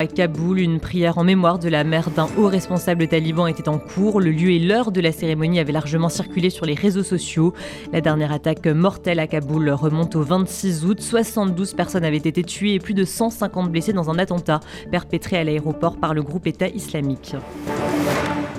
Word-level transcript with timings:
À 0.00 0.06
Kaboul, 0.06 0.60
une 0.60 0.78
prière 0.78 1.18
en 1.18 1.24
mémoire 1.24 1.58
de 1.58 1.68
la 1.68 1.82
mère 1.82 2.10
d'un 2.10 2.28
haut 2.36 2.46
responsable 2.46 3.08
taliban 3.08 3.48
était 3.48 3.68
en 3.68 3.80
cours. 3.80 4.20
Le 4.20 4.30
lieu 4.30 4.52
et 4.52 4.60
l'heure 4.60 4.92
de 4.92 5.00
la 5.00 5.10
cérémonie 5.10 5.58
avaient 5.58 5.72
largement 5.72 6.08
circulé 6.08 6.50
sur 6.50 6.66
les 6.66 6.74
réseaux 6.74 7.02
sociaux. 7.02 7.52
La 7.92 8.00
dernière 8.00 8.30
attaque 8.30 8.64
mortelle 8.68 9.18
à 9.18 9.26
Kaboul 9.26 9.70
remonte 9.70 10.14
au 10.14 10.22
26 10.22 10.84
août. 10.84 11.00
72 11.00 11.74
personnes 11.74 12.04
avaient 12.04 12.16
été 12.16 12.44
tuées 12.44 12.74
et 12.74 12.78
plus 12.78 12.94
de 12.94 13.04
150 13.04 13.72
blessés 13.72 13.92
dans 13.92 14.08
un 14.08 14.20
attentat 14.20 14.60
perpétré 14.92 15.36
à 15.36 15.42
l'aéroport 15.42 15.96
par 15.96 16.14
le 16.14 16.22
groupe 16.22 16.46
État 16.46 16.68
islamique. 16.68 17.34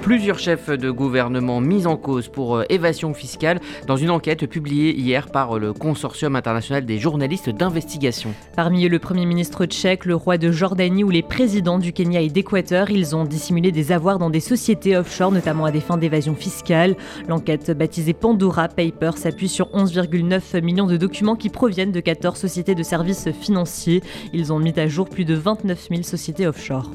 Plusieurs 0.10 0.40
chefs 0.40 0.72
de 0.72 0.90
gouvernement 0.90 1.62
mis 1.62 1.86
en 1.86 1.96
cause 1.96 2.30
pour 2.30 2.56
euh, 2.56 2.64
évasion 2.70 3.14
fiscale 3.14 3.60
dans 3.86 3.96
une 3.96 4.10
enquête 4.10 4.48
publiée 4.48 4.98
hier 4.98 5.28
par 5.28 5.56
euh, 5.56 5.60
le 5.60 5.72
Consortium 5.72 6.36
international 6.36 6.84
des 6.84 6.98
journalistes 6.98 7.52
d'investigation. 7.52 8.34
Parmi 8.56 8.88
eux, 8.88 8.90
le 8.90 8.98
Premier 8.98 9.28
ministre 9.28 9.68
tchèque, 9.68 10.06
le 10.06 10.16
roi 10.16 10.40
de 10.40 10.52
Jordanie 10.52 11.04
ou 11.04 11.12
les 11.12 11.22
présidents 11.22 11.78
du 11.78 11.94
Kenya 11.94 12.22
et 12.22 12.30
d'Équateur, 12.30 12.90
ils 12.90 13.16
ont 13.16 13.24
dissimulé 13.24 13.72
des 13.72 13.92
avoirs 13.92 14.18
dans 14.18 14.32
des 14.32 14.40
sociétés 14.40 14.98
offshore, 14.98 15.32
notamment 15.32 15.66
à 15.66 15.72
des 15.72 15.80
fins 15.80 15.98
d'évasion 15.98 16.34
fiscale. 16.34 16.96
L'enquête 17.28 17.70
baptisée 17.70 18.14
Pandora 18.14 18.68
Papers 18.68 19.20
s'appuie 19.20 19.48
sur 19.48 19.68
11,9 19.76 20.64
millions 20.64 20.88
de 20.88 20.98
documents 20.98 21.36
qui 21.36 21.50
proviennent 21.50 21.92
de 21.92 22.00
14 22.00 22.36
sociétés 22.36 22.74
de 22.74 22.82
services 22.82 23.30
financiers. 23.32 24.02
Ils 24.34 24.52
ont 24.52 24.58
mis 24.58 24.74
à 24.80 24.88
jour 24.88 25.08
plus 25.08 25.26
de 25.26 25.36
29 25.36 25.88
000 25.92 26.02
sociétés 26.02 26.48
offshore. 26.48 26.90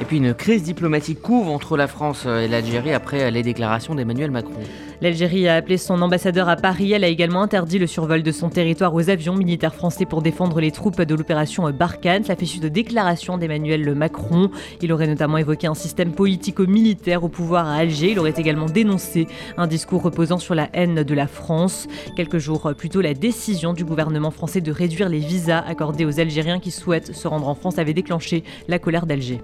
Et 0.00 0.04
puis 0.04 0.18
une 0.18 0.32
crise 0.32 0.62
diplomatique 0.62 1.20
couvre 1.20 1.50
entre 1.50 1.76
la 1.76 1.88
France 1.88 2.24
et 2.24 2.46
l'Algérie 2.46 2.92
après 2.92 3.32
les 3.32 3.42
déclarations 3.42 3.96
d'Emmanuel 3.96 4.30
Macron. 4.30 4.60
L'Algérie 5.00 5.48
a 5.48 5.56
appelé 5.56 5.76
son 5.76 6.00
ambassadeur 6.02 6.48
à 6.48 6.54
Paris. 6.54 6.92
Elle 6.92 7.02
a 7.02 7.08
également 7.08 7.42
interdit 7.42 7.78
le 7.78 7.88
survol 7.88 8.22
de 8.22 8.30
son 8.30 8.48
territoire 8.48 8.94
aux 8.94 9.10
avions 9.10 9.34
militaires 9.34 9.74
français 9.74 10.06
pour 10.06 10.22
défendre 10.22 10.60
les 10.60 10.70
troupes 10.70 11.00
de 11.00 11.14
l'opération 11.16 11.68
Barkhane. 11.70 12.22
Fait 12.22 12.44
suite 12.44 12.62
de 12.62 12.68
déclarations 12.68 13.38
d'Emmanuel 13.38 13.92
Macron. 13.94 14.50
Il 14.82 14.92
aurait 14.92 15.08
notamment 15.08 15.36
évoqué 15.36 15.66
un 15.66 15.74
système 15.74 16.12
politico-militaire 16.12 17.24
au 17.24 17.28
pouvoir 17.28 17.66
à 17.66 17.74
Alger. 17.74 18.12
Il 18.12 18.20
aurait 18.20 18.34
également 18.36 18.66
dénoncé 18.66 19.26
un 19.56 19.66
discours 19.66 20.02
reposant 20.02 20.38
sur 20.38 20.54
la 20.54 20.68
haine 20.74 21.02
de 21.02 21.14
la 21.14 21.26
France. 21.26 21.88
Quelques 22.16 22.38
jours 22.38 22.72
plus 22.76 22.88
tôt, 22.88 23.00
la 23.00 23.14
décision 23.14 23.72
du 23.72 23.84
gouvernement 23.84 24.30
français 24.30 24.60
de 24.60 24.70
réduire 24.70 25.08
les 25.08 25.18
visas 25.18 25.64
accordés 25.66 26.04
aux 26.04 26.20
Algériens 26.20 26.60
qui 26.60 26.70
souhaitent 26.70 27.14
se 27.14 27.26
rendre 27.26 27.48
en 27.48 27.56
France 27.56 27.78
avait 27.78 27.94
déclenché 27.94 28.44
la 28.68 28.78
colère 28.78 29.06
d'Alger 29.06 29.40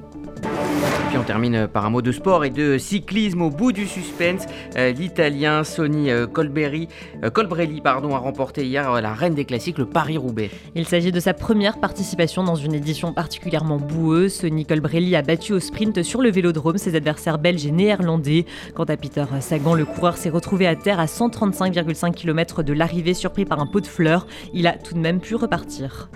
on 1.17 1.23
termine 1.23 1.69
par 1.69 1.87
un 1.87 1.91
mot 1.91 2.03
de 2.03 2.13
sport 2.13 2.45
et 2.45 2.51
de 2.51 2.77
cyclisme 2.77 3.43
au 3.43 3.51
bout 3.51 3.73
du 3.73 3.87
suspense. 3.87 4.47
Euh, 4.77 4.93
L'Italien 4.93 5.65
Sonny 5.65 6.11
euh, 6.11 6.27
Colbrelli, 6.27 6.89
euh, 7.23 7.31
Colbrelli 7.31 7.81
pardon, 7.81 8.15
a 8.15 8.19
remporté 8.19 8.67
hier 8.67 9.01
la 9.01 9.15
reine 9.15 9.35
des 9.35 9.45
classiques, 9.45 9.79
le 9.79 9.87
Paris-Roubaix. 9.87 10.51
Il 10.75 10.87
s'agit 10.87 11.13
de 11.13 11.21
sa 11.21 11.33
première 11.33 11.79
participation 11.79 12.43
dans 12.43 12.57
une 12.57 12.75
édition 12.75 13.13
particulièrement 13.13 13.79
boueuse. 13.79 14.35
Sonny 14.35 14.67
Colbrelli 14.67 15.15
a 15.15 15.23
battu 15.23 15.53
au 15.53 15.61
sprint 15.61 16.03
sur 16.03 16.21
le 16.21 16.31
vélodrome 16.31 16.79
ses 16.79 16.97
adversaires 16.97 17.39
belges 17.39 17.67
et 17.67 17.71
néerlandais. 17.71 18.47
Quant 18.75 18.85
à 18.85 18.97
Peter 18.97 19.25
Sagan, 19.41 19.75
le 19.75 19.85
coureur 19.85 20.17
s'est 20.17 20.31
retrouvé 20.31 20.67
à 20.67 20.75
terre 20.75 21.01
à 21.01 21.07
135,5 21.07 22.13
km 22.13 22.63
de 22.63 22.73
l'arrivée, 22.73 23.15
surpris 23.15 23.45
par 23.45 23.61
un 23.61 23.67
pot 23.67 23.81
de 23.81 23.87
fleurs. 23.87 24.27
Il 24.53 24.67
a 24.67 24.73
tout 24.73 24.95
de 24.95 25.01
même 25.01 25.21
pu 25.21 25.37
repartir. 25.37 26.09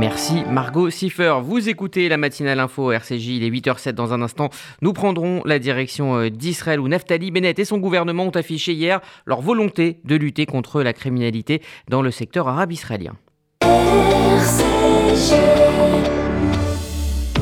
Merci 0.00 0.44
Margot 0.50 0.88
Siffer. 0.88 1.40
Vous 1.42 1.68
écoutez 1.68 2.08
la 2.08 2.16
matinale 2.16 2.58
info 2.58 2.90
RCJ, 2.90 3.26
il 3.36 3.44
est 3.44 3.50
8h07 3.50 3.92
dans 3.92 4.14
un 4.14 4.22
instant. 4.22 4.48
Nous 4.80 4.94
prendrons 4.94 5.42
la 5.44 5.58
direction 5.58 6.16
euh, 6.16 6.30
d'Israël 6.30 6.80
où 6.80 6.88
Naftali 6.88 7.30
Bennett 7.30 7.58
et 7.58 7.66
son 7.66 7.76
gouvernement 7.76 8.24
ont 8.24 8.30
affiché 8.30 8.72
hier 8.72 9.02
leur 9.26 9.42
volonté 9.42 10.00
de 10.04 10.16
lutter 10.16 10.46
contre 10.46 10.82
la 10.82 10.94
criminalité 10.94 11.60
dans 11.90 12.00
le 12.00 12.10
secteur 12.10 12.48
arabe 12.48 12.72
israélien. 12.72 13.12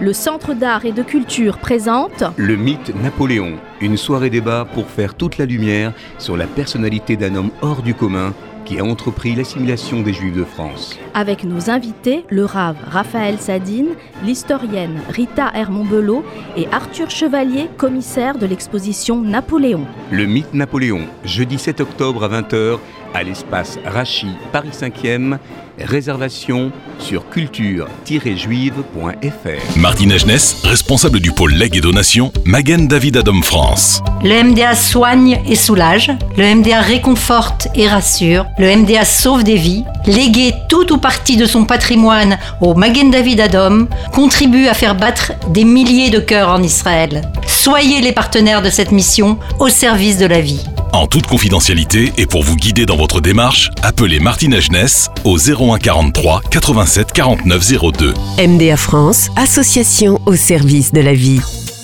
Le 0.00 0.12
Centre 0.12 0.54
d'art 0.54 0.84
et 0.84 0.92
de 0.92 1.02
culture 1.02 1.58
présente 1.58 2.22
Le 2.36 2.54
mythe 2.54 2.94
Napoléon, 3.02 3.54
une 3.80 3.96
soirée 3.96 4.30
débat 4.30 4.64
pour 4.64 4.86
faire 4.86 5.14
toute 5.14 5.38
la 5.38 5.44
lumière 5.44 5.92
sur 6.18 6.36
la 6.36 6.46
personnalité 6.46 7.16
d'un 7.16 7.34
homme 7.34 7.50
hors 7.62 7.82
du 7.82 7.94
commun 7.94 8.32
qui 8.64 8.78
a 8.78 8.84
entrepris 8.84 9.34
l'assimilation 9.34 10.02
des 10.02 10.12
Juifs 10.12 10.36
de 10.36 10.44
France. 10.44 10.96
Avec 11.14 11.42
nos 11.42 11.68
invités, 11.68 12.24
le 12.28 12.44
rave 12.44 12.76
Raphaël 12.88 13.38
Sadine, 13.40 13.88
l'historienne 14.24 15.00
Rita 15.08 15.50
Hermont-Belot 15.52 16.22
et 16.56 16.68
Arthur 16.70 17.10
Chevalier, 17.10 17.68
commissaire 17.76 18.38
de 18.38 18.46
l'exposition 18.46 19.20
Napoléon. 19.20 19.84
Le 20.12 20.26
mythe 20.26 20.54
Napoléon, 20.54 21.06
jeudi 21.24 21.58
7 21.58 21.80
octobre 21.80 22.22
à 22.22 22.28
20h 22.28 22.78
à 23.14 23.22
l'espace 23.22 23.78
Rachi, 23.84 24.28
Paris 24.52 24.70
5e. 24.72 25.38
Réservation 25.80 26.72
sur 26.98 27.30
culture-juive.fr. 27.30 29.78
Martine 29.78 30.10
Agenès, 30.10 30.56
responsable 30.64 31.20
du 31.20 31.30
pôle 31.30 31.52
Legs 31.52 31.76
et 31.76 31.80
Donation, 31.80 32.32
Magen 32.44 32.88
David 32.88 33.18
Adam 33.18 33.40
France. 33.42 34.02
Le 34.24 34.42
MDA 34.42 34.74
soigne 34.74 35.40
et 35.46 35.54
soulage, 35.54 36.10
le 36.36 36.52
MDA 36.56 36.80
réconforte 36.80 37.68
et 37.76 37.86
rassure, 37.86 38.46
le 38.58 38.74
MDA 38.74 39.04
sauve 39.04 39.44
des 39.44 39.54
vies, 39.54 39.84
léguer 40.06 40.52
tout 40.68 40.92
ou 40.92 40.98
partie 40.98 41.36
de 41.36 41.46
son 41.46 41.64
patrimoine 41.64 42.38
au 42.60 42.74
Magen 42.74 43.12
David 43.12 43.40
Adom 43.40 43.86
contribue 44.12 44.66
à 44.66 44.74
faire 44.74 44.96
battre 44.96 45.30
des 45.50 45.64
milliers 45.64 46.10
de 46.10 46.18
cœurs 46.18 46.48
en 46.48 46.60
Israël. 46.62 47.22
Soyez 47.46 48.00
les 48.00 48.12
partenaires 48.12 48.62
de 48.62 48.70
cette 48.70 48.90
mission 48.90 49.38
au 49.60 49.68
service 49.68 50.18
de 50.18 50.26
la 50.26 50.40
vie. 50.40 50.64
En 50.92 51.06
toute 51.06 51.26
confidentialité 51.26 52.12
et 52.16 52.26
pour 52.26 52.42
vous 52.42 52.56
guider 52.56 52.86
dans 52.86 52.96
votre 52.96 53.20
démarche, 53.20 53.70
appelez 53.82 54.20
Martine 54.20 54.54
Agenès 54.54 55.10
au 55.24 55.38
01 55.38 55.78
43 55.78 56.40
87 56.50 57.12
49 57.12 57.72
02. 57.92 58.14
MDA 58.38 58.76
France, 58.76 59.28
association 59.36 60.20
au 60.26 60.34
service 60.34 60.92
de 60.92 61.00
la 61.00 61.14
vie. 61.14 61.40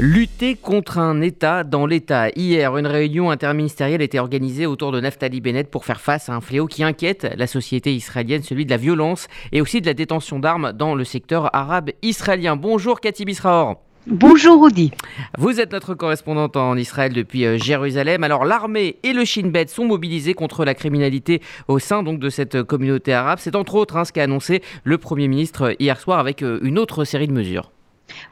Lutter 0.00 0.56
contre 0.56 0.98
un 0.98 1.20
État 1.20 1.62
dans 1.62 1.86
l'État. 1.86 2.28
Hier, 2.34 2.76
une 2.76 2.88
réunion 2.88 3.30
interministérielle 3.30 4.02
était 4.02 4.18
organisée 4.18 4.66
autour 4.66 4.90
de 4.90 5.00
Naftali 5.00 5.40
Bennett 5.40 5.70
pour 5.70 5.84
faire 5.84 6.00
face 6.00 6.28
à 6.28 6.34
un 6.34 6.40
fléau 6.40 6.66
qui 6.66 6.82
inquiète 6.82 7.32
la 7.36 7.46
société 7.46 7.94
israélienne, 7.94 8.42
celui 8.42 8.64
de 8.64 8.70
la 8.70 8.76
violence 8.76 9.28
et 9.52 9.60
aussi 9.60 9.80
de 9.80 9.86
la 9.86 9.94
détention 9.94 10.40
d'armes 10.40 10.72
dans 10.72 10.96
le 10.96 11.04
secteur 11.04 11.54
arabe 11.54 11.90
israélien. 12.02 12.56
Bonjour 12.56 13.00
Cathy 13.00 13.24
Bisraor. 13.24 13.80
Bonjour 14.08 14.60
Audi. 14.62 14.90
Vous 15.38 15.60
êtes 15.60 15.70
notre 15.70 15.94
correspondante 15.94 16.56
en 16.56 16.76
Israël 16.76 17.12
depuis 17.12 17.46
euh, 17.46 17.56
Jérusalem. 17.56 18.24
Alors 18.24 18.44
l'armée 18.44 18.96
et 19.04 19.12
le 19.12 19.24
Shin 19.24 19.46
Bet 19.46 19.68
sont 19.68 19.84
mobilisés 19.84 20.34
contre 20.34 20.64
la 20.64 20.74
criminalité 20.74 21.40
au 21.68 21.78
sein 21.78 22.02
donc 22.02 22.18
de 22.18 22.30
cette 22.30 22.64
communauté 22.64 23.12
arabe. 23.12 23.38
C'est 23.40 23.54
entre 23.54 23.76
autres 23.76 23.96
hein, 23.96 24.04
ce 24.04 24.12
qu'a 24.12 24.24
annoncé 24.24 24.60
le 24.82 24.98
Premier 24.98 25.28
ministre 25.28 25.76
hier 25.78 26.00
soir 26.00 26.18
avec 26.18 26.42
euh, 26.42 26.58
une 26.62 26.80
autre 26.80 27.04
série 27.04 27.28
de 27.28 27.32
mesures. 27.32 27.70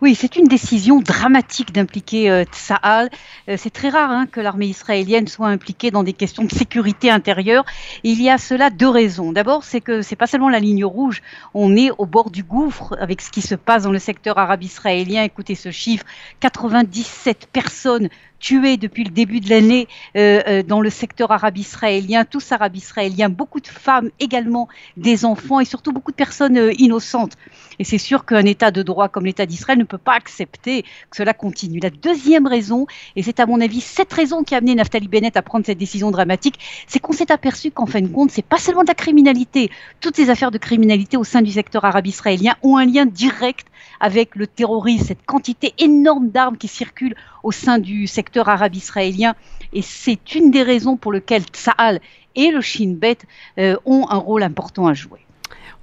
Oui, 0.00 0.14
c'est 0.14 0.36
une 0.36 0.46
décision 0.46 1.00
dramatique 1.00 1.72
d'impliquer 1.72 2.30
euh. 2.30 2.44
Euh, 2.80 3.56
c'est 3.56 3.70
très 3.70 3.88
rare 3.88 4.10
hein, 4.10 4.26
que 4.26 4.40
l'armée 4.40 4.66
israélienne 4.66 5.26
soit 5.26 5.48
impliquée 5.48 5.90
dans 5.90 6.02
des 6.02 6.12
questions 6.12 6.44
de 6.44 6.50
sécurité 6.50 7.10
intérieure. 7.10 7.64
il 8.02 8.20
y 8.20 8.28
a 8.28 8.38
cela 8.38 8.70
deux 8.70 8.88
raisons. 8.88 9.32
D'abord, 9.32 9.64
c'est 9.64 9.80
que 9.80 10.02
c'est 10.02 10.16
pas 10.16 10.26
seulement 10.26 10.48
la 10.48 10.60
ligne 10.60 10.84
rouge. 10.84 11.22
On 11.54 11.76
est 11.76 11.90
au 11.98 12.06
bord 12.06 12.30
du 12.30 12.42
gouffre 12.42 12.96
avec 13.00 13.20
ce 13.20 13.30
qui 13.30 13.42
se 13.42 13.54
passe 13.54 13.84
dans 13.84 13.92
le 13.92 13.98
secteur 13.98 14.38
arabe 14.38 14.62
israélien. 14.62 15.22
Écoutez 15.22 15.54
ce 15.54 15.70
chiffre 15.70 16.04
97 16.40 17.48
personnes 17.52 18.08
tués 18.42 18.76
depuis 18.76 19.04
le 19.04 19.10
début 19.10 19.40
de 19.40 19.48
l'année 19.48 19.88
euh, 20.16 20.42
euh, 20.46 20.62
dans 20.62 20.82
le 20.82 20.90
secteur 20.90 21.30
arabe 21.30 21.56
israélien, 21.56 22.24
tous 22.24 22.52
arabes 22.52 22.76
israéliens, 22.76 23.30
beaucoup 23.30 23.60
de 23.60 23.68
femmes 23.68 24.10
également, 24.20 24.68
des 24.98 25.24
enfants 25.24 25.60
et 25.60 25.64
surtout 25.64 25.92
beaucoup 25.92 26.10
de 26.10 26.16
personnes 26.16 26.58
euh, 26.58 26.72
innocentes. 26.76 27.34
Et 27.78 27.84
c'est 27.84 27.98
sûr 27.98 28.26
qu'un 28.26 28.44
État 28.44 28.70
de 28.70 28.82
droit 28.82 29.08
comme 29.08 29.24
l'État 29.24 29.46
d'Israël 29.46 29.78
ne 29.78 29.84
peut 29.84 29.96
pas 29.96 30.14
accepter 30.14 30.82
que 30.82 31.16
cela 31.16 31.32
continue. 31.32 31.78
La 31.80 31.90
deuxième 31.90 32.46
raison, 32.46 32.86
et 33.16 33.22
c'est 33.22 33.40
à 33.40 33.46
mon 33.46 33.60
avis 33.60 33.80
cette 33.80 34.12
raison 34.12 34.42
qui 34.42 34.54
a 34.54 34.58
amené 34.58 34.74
Naftali 34.74 35.08
Bennett 35.08 35.36
à 35.36 35.42
prendre 35.42 35.64
cette 35.64 35.78
décision 35.78 36.10
dramatique, 36.10 36.58
c'est 36.88 36.98
qu'on 36.98 37.12
s'est 37.12 37.30
aperçu 37.30 37.70
qu'en 37.70 37.86
fin 37.86 38.02
de 38.02 38.08
compte, 38.08 38.32
c'est 38.32 38.44
pas 38.44 38.58
seulement 38.58 38.82
de 38.82 38.88
la 38.88 38.94
criminalité. 38.94 39.70
Toutes 40.00 40.16
ces 40.16 40.30
affaires 40.30 40.50
de 40.50 40.58
criminalité 40.58 41.16
au 41.16 41.24
sein 41.24 41.42
du 41.42 41.52
secteur 41.52 41.84
arabe 41.84 42.08
israélien 42.08 42.56
ont 42.62 42.76
un 42.76 42.86
lien 42.86 43.06
direct 43.06 43.68
avec 44.00 44.34
le 44.34 44.48
terrorisme, 44.48 45.06
cette 45.06 45.24
quantité 45.24 45.74
énorme 45.78 46.30
d'armes 46.30 46.56
qui 46.56 46.68
circulent 46.68 47.14
au 47.42 47.52
sein 47.52 47.78
du 47.78 48.06
secteur 48.06 48.48
arabe 48.48 48.74
israélien. 48.74 49.34
Et 49.72 49.82
c'est 49.82 50.34
une 50.34 50.50
des 50.50 50.62
raisons 50.62 50.96
pour 50.96 51.12
lesquelles 51.12 51.44
Tsahal 51.44 52.00
et 52.34 52.50
le 52.50 52.60
Shin 52.60 52.94
Bet 52.96 53.18
euh, 53.58 53.76
ont 53.84 54.06
un 54.10 54.18
rôle 54.18 54.42
important 54.42 54.86
à 54.86 54.94
jouer. 54.94 55.20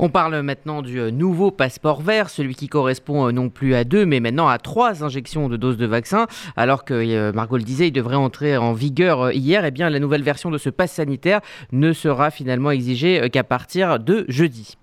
On 0.01 0.07
parle 0.07 0.41
maintenant 0.41 0.81
du 0.81 0.97
euh, 0.97 1.11
nouveau 1.11 1.51
passeport 1.51 2.01
vert, 2.01 2.29
celui 2.29 2.55
qui 2.55 2.69
correspond 2.69 3.27
euh, 3.27 3.31
non 3.31 3.49
plus 3.49 3.75
à 3.75 3.83
deux, 3.83 4.05
mais 4.05 4.21
maintenant 4.21 4.47
à 4.47 4.57
trois 4.57 5.03
injections 5.03 5.49
de 5.49 5.57
doses 5.57 5.77
de 5.77 5.85
vaccin. 5.85 6.27
Alors 6.55 6.85
que 6.85 7.31
Margot 7.31 7.57
le 7.57 7.63
disait, 7.63 7.87
il 7.87 7.91
devrait 7.91 8.15
entrer 8.15 8.55
en 8.55 8.73
vigueur 8.73 9.31
hier. 9.31 9.65
Eh 9.65 9.71
bien, 9.71 9.89
la 9.89 9.99
nouvelle 9.99 10.23
version 10.23 10.51
de 10.51 10.57
ce 10.57 10.69
pass 10.69 10.93
sanitaire 10.93 11.41
ne 11.71 11.91
sera 11.91 12.31
finalement 12.31 12.71
exigée 12.71 13.29
qu'à 13.29 13.43
partir 13.43 13.99
de 13.99 14.25
jeudi. 14.29 14.77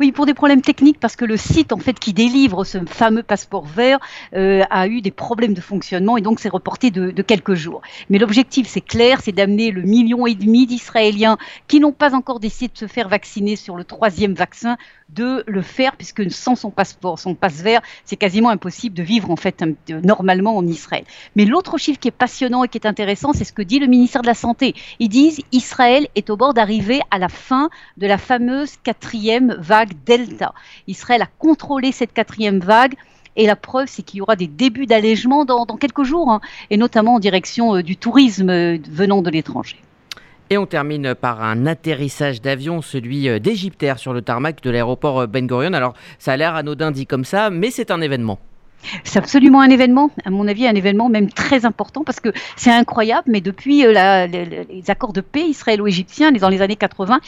Oui, 0.00 0.12
pour 0.12 0.26
des 0.26 0.34
problèmes 0.34 0.62
techniques, 0.62 0.98
parce 1.00 1.16
que 1.16 1.24
le 1.24 1.36
site 1.36 1.72
en 1.72 1.78
fait 1.78 1.98
qui 1.98 2.12
délivre 2.12 2.64
ce 2.64 2.78
fameux 2.86 3.22
passeport 3.22 3.64
vert 3.64 3.98
euh, 4.34 4.62
a 4.70 4.88
eu 4.88 5.00
des 5.00 5.10
problèmes 5.10 5.54
de 5.54 5.60
fonctionnement 5.60 6.16
et 6.16 6.20
donc 6.20 6.40
c'est 6.40 6.48
reporté 6.48 6.90
de, 6.90 7.10
quelques 7.22 7.54
jours. 7.54 7.82
Mais 8.10 8.18
l'objectif, 8.18 8.66
c'est 8.66 8.80
clair, 8.80 9.20
c'est 9.22 9.32
d'amener 9.32 9.70
le 9.70 9.82
million 9.82 10.26
et 10.26 10.34
demi 10.34 10.66
d'Israéliens 10.66 11.38
qui 11.68 11.80
n'ont 11.80 11.92
pas 11.92 12.14
encore 12.14 12.40
décidé 12.40 12.72
de 12.72 12.78
se 12.78 12.86
faire 12.86 13.08
vacciner 13.08 13.56
sur 13.56 13.76
le 13.76 13.84
troisième 13.84 14.34
vaccin 14.34 14.76
de 15.08 15.44
le 15.46 15.62
faire, 15.62 15.96
puisque 15.96 16.28
sans 16.32 16.56
son 16.56 16.70
passeport, 16.70 17.18
son 17.18 17.34
passe 17.34 17.62
vert, 17.62 17.80
c'est 18.04 18.16
quasiment 18.16 18.48
impossible 18.48 18.96
de 18.96 19.04
vivre 19.04 19.30
en 19.30 19.36
fait 19.36 19.64
normalement 19.88 20.56
en 20.56 20.66
Israël. 20.66 21.04
Mais 21.36 21.44
l'autre 21.44 21.78
chiffre 21.78 22.00
qui 22.00 22.08
est 22.08 22.12
passionnant 22.12 22.64
et 22.64 22.68
qui 22.68 22.78
est 22.78 22.86
intéressant, 22.86 23.32
c'est 23.32 23.44
ce 23.44 23.52
que 23.52 23.62
dit 23.62 23.78
le 23.78 23.86
ministère 23.86 24.22
de 24.22 24.26
la 24.26 24.34
Santé. 24.34 24.74
Ils 24.98 25.08
disent 25.08 25.40
Israël 25.52 26.08
est 26.16 26.28
au 26.28 26.36
bord 26.36 26.54
d'arriver 26.54 27.00
à 27.12 27.18
la 27.18 27.28
fin 27.28 27.70
de 27.96 28.06
la 28.06 28.18
fameuse 28.18 28.76
quatrième 28.82 29.54
vague 29.60 29.75
Delta. 29.84 30.54
Israël 30.86 31.22
a 31.22 31.28
contrôlé 31.38 31.92
cette 31.92 32.12
quatrième 32.12 32.60
vague. 32.60 32.94
Et 33.38 33.46
la 33.46 33.56
preuve, 33.56 33.86
c'est 33.88 34.02
qu'il 34.02 34.18
y 34.18 34.20
aura 34.22 34.34
des 34.34 34.46
débuts 34.46 34.86
d'allègement 34.86 35.44
dans, 35.44 35.66
quelques 35.66 36.04
jours, 36.04 36.30
hein, 36.30 36.40
et 36.70 36.78
notamment 36.78 37.16
en 37.16 37.18
direction 37.18 37.76
euh, 37.76 37.82
du 37.82 37.96
tourisme 37.96 38.48
euh, 38.48 38.78
venant 38.90 39.20
de 39.20 39.28
l'étranger. 39.28 39.76
Et 40.48 40.56
on 40.56 40.64
termine 40.64 41.14
par 41.14 41.42
un 41.42 41.66
atterrissage 41.66 42.40
d'avion, 42.40 42.80
celui 42.80 43.28
euh, 43.28 43.38
d'Égyptaire 43.38 43.98
sur 43.98 44.14
le 44.14 44.22
tarmac 44.22 44.62
de 44.62 44.70
l'aéroport 44.70 45.28
Ben 45.28 45.46
Gurion. 45.46 45.74
Alors 45.74 45.92
ça 46.18 46.32
a 46.32 46.36
l'air 46.38 46.54
anodin 46.54 46.92
dit 46.92 47.06
comme 47.06 47.26
ça, 47.26 47.50
mais 47.50 47.70
c'est 47.70 47.90
un 47.90 48.00
événement. 48.00 48.38
C'est 49.04 49.18
absolument 49.18 49.60
un 49.60 49.70
événement, 49.70 50.10
à 50.24 50.30
mon 50.30 50.46
avis, 50.46 50.66
un 50.66 50.74
événement 50.74 51.08
même 51.08 51.30
très 51.30 51.64
important 51.64 52.04
parce 52.04 52.20
que 52.20 52.30
c'est 52.56 52.70
incroyable, 52.70 53.24
mais 53.26 53.40
depuis 53.40 53.84
euh, 53.84 54.26
les, 54.26 54.90
accords 54.90 55.12
de 55.12 55.20
paix 55.20 55.42
israélo-égyptiens 55.42 56.32
dans 56.32 56.48
les 56.48 56.62
années 56.62 56.76
80, 56.76 57.20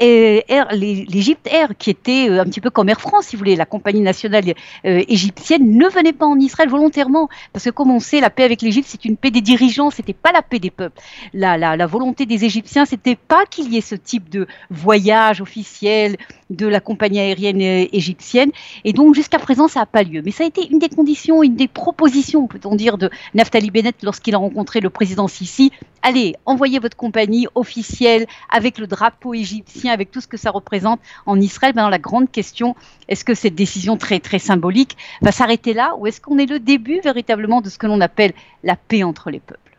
l'Égypte 0.00 1.48
Air, 1.50 1.70
qui 1.78 1.90
était 1.90 2.28
euh, 2.28 2.40
un 2.40 2.44
petit 2.44 2.60
peu 2.60 2.70
comme 2.70 2.88
Air 2.88 3.00
France, 3.00 3.26
si 3.26 3.36
vous 3.36 3.40
voulez, 3.40 3.56
la 3.56 3.66
compagnie 3.66 4.00
nationale 4.00 4.44
euh, 4.84 5.02
égyptienne, 5.08 5.76
ne 5.76 5.88
venait 5.88 6.12
pas 6.12 6.26
en 6.26 6.38
Israël 6.38 6.68
volontairement 6.68 7.28
parce 7.52 7.64
que, 7.64 7.70
comme 7.70 7.90
on 7.90 8.00
sait, 8.00 8.20
la 8.20 8.30
paix 8.30 8.44
avec 8.44 8.62
l'Égypte, 8.62 8.88
c'est 8.90 9.04
une 9.04 9.16
paix 9.16 9.30
des 9.30 9.40
dirigeants, 9.40 9.90
c'était 9.90 10.12
pas 10.12 10.32
la 10.32 10.42
paix 10.42 10.58
des 10.58 10.70
peuples. 10.70 11.00
La, 11.34 11.56
la 11.58 11.86
volonté 11.86 12.26
des 12.26 12.44
Égyptiens, 12.44 12.84
c'était 12.84 13.16
pas 13.16 13.44
qu'il 13.46 13.72
y 13.72 13.78
ait 13.78 13.82
ce 13.82 13.94
type 13.94 14.28
de 14.28 14.46
voyage 14.70 15.40
officiel 15.40 16.16
de 16.50 16.66
la 16.66 16.80
compagnie 16.80 17.20
aérienne 17.20 17.60
égyptienne, 17.60 18.50
et 18.84 18.92
donc 18.92 19.14
jusqu'à 19.14 19.38
présent, 19.38 19.68
ça 19.68 19.80
n'a 19.80 19.86
pas 19.86 20.02
lieu. 20.02 20.20
Mais 20.24 20.32
ça 20.32 20.44
a 20.44 20.46
été 20.46 20.68
une 20.70 20.78
des 20.78 20.88
conditions, 20.88 21.42
une 21.42 21.56
des 21.56 21.68
propositions, 21.68 22.46
peut-on 22.46 22.74
dire, 22.74 22.98
de 22.98 23.08
Naftali 23.34 23.70
Bennett 23.70 23.96
lorsqu'il 24.02 24.34
a 24.34 24.38
rencontré 24.38 24.80
le 24.80 24.90
président 24.90 25.28
Sisi. 25.28 25.70
Allez, 26.02 26.34
envoyez 26.46 26.78
votre 26.78 26.96
compagnie 26.96 27.46
officielle 27.54 28.26
avec 28.50 28.78
le 28.78 28.86
drapeau 28.86 29.34
égyptien, 29.34 29.92
avec 29.92 30.10
tout 30.10 30.20
ce 30.20 30.26
que 30.26 30.36
ça 30.36 30.50
représente 30.50 31.00
en 31.26 31.40
Israël. 31.40 31.72
Maintenant, 31.74 31.90
la 31.90 31.98
grande 31.98 32.30
question, 32.30 32.74
est-ce 33.08 33.24
que 33.24 33.34
cette 33.34 33.54
décision 33.54 33.96
très 33.96 34.18
très 34.18 34.38
symbolique 34.38 34.96
va 35.22 35.32
s'arrêter 35.32 35.72
là, 35.72 35.94
ou 35.98 36.06
est-ce 36.06 36.20
qu'on 36.20 36.38
est 36.38 36.46
le 36.46 36.58
début 36.58 37.00
véritablement 37.00 37.60
de 37.60 37.68
ce 37.68 37.78
que 37.78 37.86
l'on 37.86 38.00
appelle 38.00 38.32
la 38.64 38.76
paix 38.76 39.02
entre 39.02 39.30
les 39.30 39.40
peuples? 39.40 39.69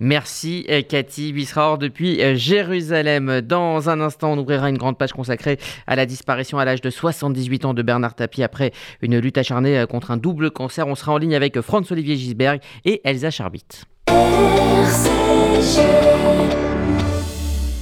Merci 0.00 0.66
euh, 0.70 0.82
Cathy 0.82 1.32
Bisraor 1.32 1.78
depuis 1.78 2.20
euh, 2.20 2.34
Jérusalem. 2.34 3.40
Dans 3.40 3.88
un 3.88 4.00
instant, 4.00 4.32
on 4.32 4.38
ouvrira 4.38 4.68
une 4.68 4.78
grande 4.78 4.98
page 4.98 5.12
consacrée 5.12 5.58
à 5.86 5.96
la 5.96 6.06
disparition 6.06 6.58
à 6.58 6.64
l'âge 6.64 6.80
de 6.80 6.90
78 6.90 7.64
ans 7.64 7.74
de 7.74 7.82
Bernard 7.82 8.14
Tapie 8.14 8.42
après 8.42 8.72
une 9.02 9.18
lutte 9.18 9.38
acharnée 9.38 9.78
euh, 9.78 9.86
contre 9.86 10.10
un 10.10 10.16
double 10.16 10.50
cancer. 10.50 10.86
On 10.88 10.94
sera 10.94 11.12
en 11.12 11.18
ligne 11.18 11.34
avec 11.34 11.60
Franz-Olivier 11.60 12.16
Gisberg 12.16 12.60
et 12.84 13.00
Elsa 13.04 13.30
Charbit. 13.30 13.64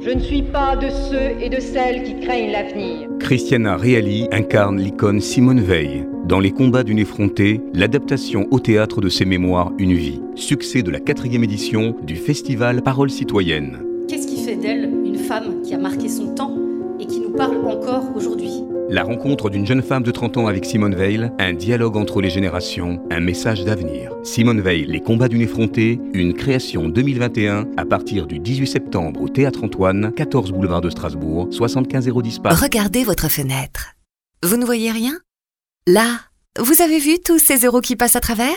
Je 0.00 0.10
ne 0.10 0.20
suis 0.20 0.42
pas 0.42 0.76
de 0.76 0.88
ceux 0.88 1.42
et 1.42 1.50
de 1.50 1.60
celles 1.60 2.02
qui 2.02 2.18
craignent 2.20 2.52
l'avenir. 2.52 3.06
Christiana 3.20 3.76
Reali 3.76 4.28
incarne 4.32 4.80
l'icône 4.80 5.20
Simone 5.20 5.60
Veil. 5.60 6.06
Dans 6.24 6.40
Les 6.40 6.52
combats 6.52 6.84
d'une 6.84 6.98
effrontée, 6.98 7.60
l'adaptation 7.74 8.46
au 8.50 8.60
théâtre 8.60 9.02
de 9.02 9.10
ses 9.10 9.26
mémoires 9.26 9.72
Une 9.78 9.92
vie, 9.92 10.22
succès 10.34 10.80
de 10.82 10.90
la 10.90 11.00
quatrième 11.00 11.44
édition 11.44 11.94
du 12.02 12.16
festival 12.16 12.80
Parole 12.80 13.10
citoyenne. 13.10 13.78
Qu'est-ce 14.08 14.26
qui 14.26 14.42
fait 14.42 14.56
d'elle 14.56 14.90
une 15.04 15.18
femme 15.18 15.60
qui 15.62 15.74
a 15.74 15.78
marqué 15.78 16.08
son 16.08 16.34
temps 16.34 16.56
et 16.98 17.04
qui 17.04 17.20
nous 17.20 17.32
parle 17.32 17.58
encore 17.66 18.04
aujourd'hui? 18.16 18.62
La 18.88 19.02
rencontre 19.02 19.50
d'une 19.50 19.66
jeune 19.66 19.82
femme 19.82 20.02
de 20.02 20.10
30 20.10 20.36
ans 20.36 20.46
avec 20.46 20.64
Simone 20.64 20.94
Veil, 20.94 21.30
un 21.38 21.52
dialogue 21.52 21.96
entre 21.96 22.20
les 22.20 22.30
générations, 22.30 23.02
un 23.10 23.20
message 23.20 23.64
d'avenir. 23.64 24.12
Simone 24.22 24.60
Veil, 24.60 24.86
Les 24.86 25.00
combats 25.00 25.28
d'une 25.28 25.40
effrontée, 25.40 26.00
une 26.12 26.34
création 26.34 26.88
2021 26.88 27.66
à 27.76 27.84
partir 27.84 28.26
du 28.26 28.38
18 28.38 28.66
septembre 28.66 29.22
au 29.22 29.28
Théâtre 29.28 29.64
Antoine, 29.64 30.12
14 30.14 30.52
boulevard 30.52 30.80
de 30.80 30.90
Strasbourg, 30.90 31.48
75 31.50 32.08
010 32.08 32.38
Paris. 32.40 32.56
Regardez 32.60 33.04
votre 33.04 33.28
fenêtre. 33.28 33.94
Vous 34.42 34.56
ne 34.56 34.64
voyez 34.64 34.90
rien? 34.90 35.18
Là, 35.86 36.20
vous 36.58 36.80
avez 36.82 36.98
vu 36.98 37.18
tous 37.24 37.38
ces 37.38 37.64
euros 37.64 37.80
qui 37.80 37.96
passent 37.96 38.16
à 38.16 38.20
travers? 38.20 38.56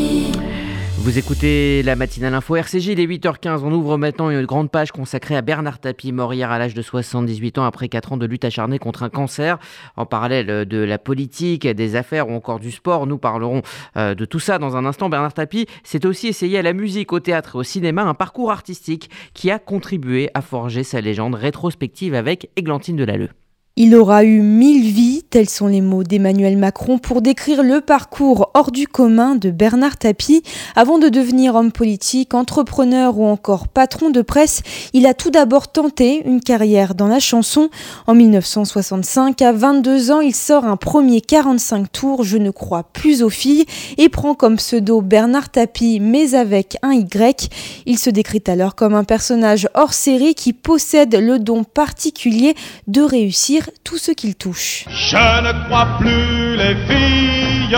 Vous 1.01 1.17
écoutez 1.17 1.81
la 1.81 1.95
matinale 1.95 2.35
info 2.35 2.55
RCJ, 2.55 2.89
il 2.89 2.99
est 2.99 3.07
8h15. 3.07 3.61
On 3.63 3.71
ouvre 3.71 3.97
maintenant 3.97 4.29
une 4.29 4.45
grande 4.45 4.69
page 4.69 4.91
consacrée 4.91 5.35
à 5.35 5.41
Bernard 5.41 5.79
Tapie, 5.79 6.11
mort 6.11 6.31
hier 6.31 6.51
à 6.51 6.59
l'âge 6.59 6.75
de 6.75 6.81
78 6.83 7.57
ans 7.57 7.65
après 7.65 7.89
4 7.89 8.13
ans 8.13 8.17
de 8.17 8.27
lutte 8.27 8.45
acharnée 8.45 8.77
contre 8.77 9.01
un 9.01 9.09
cancer. 9.09 9.57
En 9.97 10.05
parallèle 10.05 10.67
de 10.67 10.77
la 10.77 10.99
politique, 10.99 11.65
des 11.65 11.95
affaires 11.95 12.29
ou 12.29 12.33
encore 12.33 12.59
du 12.59 12.69
sport, 12.69 13.07
nous 13.07 13.17
parlerons 13.17 13.63
euh, 13.97 14.13
de 14.13 14.25
tout 14.25 14.39
ça 14.39 14.59
dans 14.59 14.77
un 14.77 14.85
instant. 14.85 15.09
Bernard 15.09 15.33
Tapie 15.33 15.65
s'est 15.83 16.05
aussi 16.05 16.27
essayé 16.27 16.59
à 16.59 16.61
la 16.61 16.73
musique, 16.73 17.11
au 17.13 17.19
théâtre 17.19 17.55
et 17.55 17.57
au 17.57 17.63
cinéma, 17.63 18.03
un 18.03 18.13
parcours 18.13 18.51
artistique 18.51 19.09
qui 19.33 19.49
a 19.49 19.57
contribué 19.57 20.29
à 20.35 20.41
forger 20.41 20.83
sa 20.83 21.01
légende 21.01 21.33
rétrospective 21.33 22.13
avec 22.13 22.51
Églantine 22.55 22.95
Delalleux. 22.95 23.31
Il 23.77 23.95
aura 23.95 24.25
eu 24.25 24.41
mille 24.41 24.91
vies, 24.91 25.23
tels 25.29 25.49
sont 25.49 25.67
les 25.67 25.79
mots 25.79 26.03
d'Emmanuel 26.03 26.57
Macron 26.57 26.97
pour 26.97 27.21
décrire 27.21 27.63
le 27.63 27.79
parcours 27.79 28.51
hors 28.53 28.69
du 28.69 28.85
commun 28.85 29.35
de 29.35 29.49
Bernard 29.49 29.95
Tapie. 29.95 30.43
Avant 30.75 30.99
de 30.99 31.07
devenir 31.07 31.55
homme 31.55 31.71
politique, 31.71 32.33
entrepreneur 32.33 33.17
ou 33.17 33.25
encore 33.25 33.69
patron 33.69 34.09
de 34.09 34.21
presse, 34.21 34.61
il 34.91 35.07
a 35.07 35.13
tout 35.13 35.31
d'abord 35.31 35.71
tenté 35.71 36.21
une 36.27 36.41
carrière 36.41 36.95
dans 36.95 37.07
la 37.07 37.19
chanson. 37.19 37.69
En 38.07 38.13
1965, 38.13 39.41
à 39.41 39.53
22 39.53 40.11
ans, 40.11 40.19
il 40.19 40.35
sort 40.35 40.65
un 40.65 40.75
premier 40.75 41.21
45 41.21 41.89
tours, 41.93 42.23
Je 42.25 42.37
ne 42.37 42.51
crois 42.51 42.83
plus 42.83 43.23
aux 43.23 43.29
filles, 43.29 43.65
et 43.97 44.09
prend 44.09 44.35
comme 44.35 44.57
pseudo 44.57 44.99
Bernard 44.99 45.49
Tapie, 45.49 46.01
mais 46.01 46.35
avec 46.35 46.75
un 46.81 46.91
Y. 46.91 47.49
Il 47.85 47.97
se 47.97 48.09
décrit 48.09 48.43
alors 48.47 48.75
comme 48.75 48.95
un 48.95 49.05
personnage 49.05 49.69
hors 49.75 49.93
série 49.93 50.35
qui 50.35 50.51
possède 50.51 51.15
le 51.15 51.39
don 51.39 51.63
particulier 51.63 52.53
de 52.87 53.01
réussir 53.01 53.60
tout 53.83 53.97
ce 53.97 54.11
qu'il 54.11 54.35
touche. 54.35 54.85
Je 54.89 55.41
ne 55.41 55.65
crois 55.65 55.87
plus 55.99 56.55
les 56.55 56.75
filles 56.87 57.77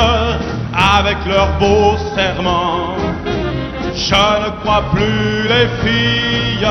avec 0.97 1.17
leurs 1.27 1.57
beaux 1.59 1.97
serments. 2.15 2.95
Je 3.95 4.13
ne 4.15 4.49
crois 4.61 4.83
plus 4.93 5.47
les 5.47 5.67
filles 5.83 6.67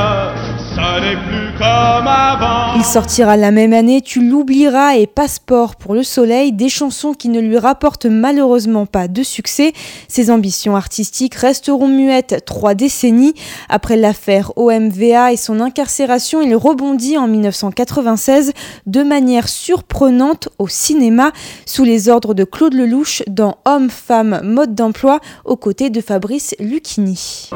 plus 0.75 1.53
comme 1.59 2.07
avant. 2.07 2.75
Il 2.77 2.85
sortira 2.85 3.37
la 3.37 3.51
même 3.51 3.73
année 3.73 4.01
Tu 4.01 4.27
l'oublieras 4.27 4.97
et 4.97 5.07
Passeport 5.07 5.77
pour 5.77 5.95
le 5.95 6.03
soleil, 6.03 6.53
des 6.53 6.69
chansons 6.69 7.13
qui 7.13 7.29
ne 7.29 7.41
lui 7.41 7.59
rapportent 7.59 8.07
malheureusement 8.07 8.87
pas 8.87 9.09
de 9.09 9.23
succès. 9.23 9.73
Ses 10.09 10.31
ambitions 10.31 10.77
artistiques 10.77 11.35
resteront 11.35 11.89
muettes 11.89 12.45
trois 12.47 12.75
décennies. 12.75 13.35
Après 13.69 13.97
l'affaire 13.97 14.53
OMVA 14.57 15.33
et 15.33 15.37
son 15.37 15.61
incarcération, 15.61 16.43
il 16.43 16.55
rebondit 16.57 17.19
en 17.19 17.29
1996 17.29 18.53
de 18.87 19.03
manière 19.03 19.49
surprenante 19.49 20.49
au 20.59 20.69
cinéma 20.69 21.33
sous 21.67 21.85
les 21.85 22.09
ordres 22.09 22.35
de 22.35 22.45
Claude 22.45 22.75
Lelouch 22.75 23.23
dans 23.27 23.59
Homme, 23.65 23.91
Femme, 23.91 24.41
Mode 24.45 24.75
d'emploi 24.75 25.21
aux 25.45 25.57
côtés 25.57 25.91
de 25.91 26.01
Fabrice 26.01 26.55
Lucchini. 26.59 27.51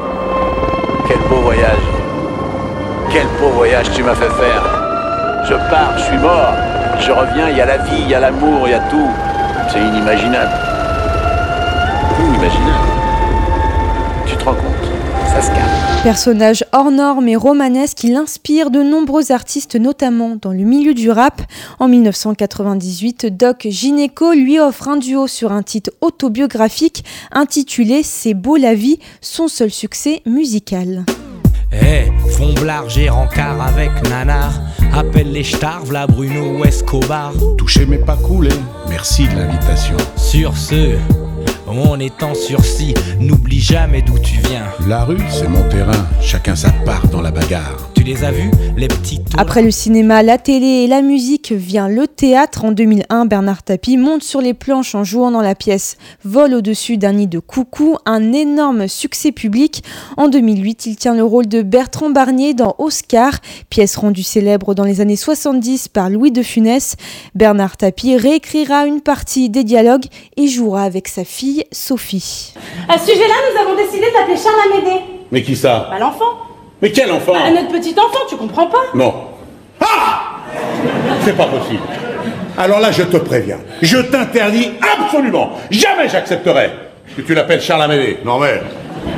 Quel 1.07 1.19
beau 1.29 1.41
voyage 1.41 1.96
quel 3.11 3.27
beau 3.39 3.49
voyage 3.49 3.89
tu 3.93 4.03
m'as 4.03 4.15
fait 4.15 4.29
faire. 4.29 5.43
Je 5.47 5.53
pars, 5.69 5.97
je 5.97 6.03
suis 6.03 6.17
mort. 6.17 6.53
Je 6.99 7.11
reviens, 7.11 7.49
il 7.49 7.57
y 7.57 7.61
a 7.61 7.65
la 7.65 7.77
vie, 7.77 8.01
il 8.01 8.09
y 8.09 8.15
a 8.15 8.19
l'amour, 8.19 8.67
il 8.67 8.71
y 8.71 8.73
a 8.73 8.79
tout. 8.89 9.09
C'est 9.71 9.79
inimaginable. 9.79 10.51
Inimaginable. 12.19 12.87
Tu 14.25 14.35
te 14.35 14.43
rends 14.43 14.55
compte? 14.55 14.91
Ça 15.33 15.41
se 15.41 15.47
calme. 15.49 16.03
Personnage 16.03 16.63
hors 16.73 16.91
norme 16.91 17.27
et 17.27 17.35
romanesque, 17.35 18.03
il 18.03 18.15
inspire 18.15 18.71
de 18.71 18.81
nombreux 18.81 19.31
artistes, 19.31 19.75
notamment 19.75 20.37
dans 20.41 20.51
le 20.51 20.63
milieu 20.63 20.93
du 20.93 21.11
rap. 21.11 21.41
En 21.79 21.87
1998, 21.87 23.27
Doc 23.37 23.67
Gineco 23.69 24.33
lui 24.33 24.59
offre 24.59 24.87
un 24.87 24.97
duo 24.97 25.27
sur 25.27 25.51
un 25.51 25.63
titre 25.63 25.91
autobiographique 26.01 27.03
intitulé 27.31 28.03
C'est 28.03 28.33
beau 28.33 28.57
la 28.57 28.73
vie, 28.73 28.99
son 29.21 29.47
seul 29.47 29.71
succès 29.71 30.21
musical. 30.25 31.05
Eh, 31.71 32.05
fond 32.31 32.53
et 32.97 33.09
rencard 33.09 33.61
avec 33.61 33.91
nanar. 34.09 34.51
Appelle 34.93 35.31
les 35.31 35.43
starves, 35.43 35.91
la 35.91 36.07
Bruno 36.07 36.57
ou 36.57 36.65
Escobar. 36.65 37.33
Toucher 37.57 37.85
mais 37.85 37.97
pas 37.97 38.15
couler, 38.15 38.55
merci 38.89 39.27
de 39.27 39.35
l'invitation. 39.35 39.97
Sur 40.15 40.55
ce, 40.57 40.95
on 41.67 41.99
est 41.99 42.23
en 42.23 42.33
sursis, 42.33 42.93
n'oublie 43.19 43.59
jamais 43.59 44.01
d'où 44.01 44.17
tu 44.19 44.39
viens. 44.47 44.65
La 44.87 45.03
rue, 45.03 45.21
c'est 45.29 45.49
mon 45.49 45.67
terrain, 45.69 46.07
chacun 46.21 46.55
sa 46.55 46.71
part 46.71 47.07
dans 47.07 47.21
la 47.21 47.31
bagarre. 47.31 47.89
Tu 48.07 48.13
les 48.13 48.23
as 48.23 48.31
vus, 48.31 48.51
les 48.77 48.87
petites 48.87 49.27
Après 49.37 49.61
le 49.61 49.69
cinéma, 49.69 50.23
la 50.23 50.37
télé 50.37 50.65
et 50.65 50.87
la 50.87 51.01
musique 51.01 51.51
vient 51.51 51.89
le 51.89 52.07
théâtre. 52.07 52.63
En 52.63 52.71
2001, 52.71 53.25
Bernard 53.25 53.63
Tapie 53.63 53.97
monte 53.97 54.23
sur 54.23 54.39
les 54.39 54.53
planches 54.53 54.95
en 54.95 55.03
jouant 55.03 55.29
dans 55.29 55.41
la 55.41 55.55
pièce 55.55 55.97
Vol 56.23 56.53
au-dessus 56.53 56.95
d'un 56.95 57.11
nid 57.11 57.27
de 57.27 57.39
coucou, 57.39 57.97
un 58.05 58.31
énorme 58.31 58.87
succès 58.87 59.33
public. 59.33 59.83
En 60.15 60.29
2008, 60.29 60.85
il 60.85 60.95
tient 60.95 61.15
le 61.15 61.23
rôle 61.25 61.47
de 61.47 61.61
Bertrand 61.61 62.09
Barnier 62.09 62.53
dans 62.53 62.75
Oscar, 62.77 63.33
pièce 63.69 63.97
rendue 63.97 64.23
célèbre 64.23 64.73
dans 64.73 64.85
les 64.85 65.01
années 65.01 65.17
70 65.17 65.89
par 65.89 66.09
Louis 66.09 66.31
de 66.31 66.43
Funès. 66.43 66.95
Bernard 67.35 67.75
Tapie 67.75 68.15
réécrira 68.15 68.85
une 68.85 69.01
partie 69.01 69.49
des 69.49 69.65
dialogues 69.65 70.05
et 70.37 70.47
jouera 70.47 70.83
avec 70.83 71.09
sa 71.09 71.25
fille 71.25 71.65
Sophie. 71.73 72.53
À 72.87 72.97
ce 72.97 73.11
sujet-là, 73.11 73.35
nous 73.51 73.61
avons 73.67 73.75
décidé 73.75 74.05
d'appeler 74.13 74.37
Charles 74.37 74.71
Amédée. 74.71 75.01
Mais 75.29 75.43
qui 75.43 75.57
ça? 75.57 75.89
Bah, 75.91 75.99
L'enfant. 75.99 76.46
Mais 76.81 76.91
quel 76.91 77.11
enfant 77.11 77.33
bah, 77.33 77.49
Notre 77.51 77.69
petit 77.69 77.95
enfant, 77.97 78.25
tu 78.29 78.35
comprends 78.35 78.67
pas 78.67 78.83
Non. 78.93 79.13
Ah 79.81 80.41
C'est 81.23 81.35
pas 81.35 81.47
possible. 81.47 81.81
Alors 82.57 82.79
là, 82.79 82.91
je 82.91 83.03
te 83.03 83.17
préviens. 83.17 83.59
Je 83.81 83.97
t'interdis 83.97 84.71
absolument. 84.81 85.51
Jamais 85.69 86.09
j'accepterai 86.09 86.71
que 87.15 87.21
tu 87.21 87.33
l'appelles 87.33 87.61
Charles 87.61 87.83
Amédée. 87.83 88.19
Non 88.25 88.39
mais... 88.39 88.61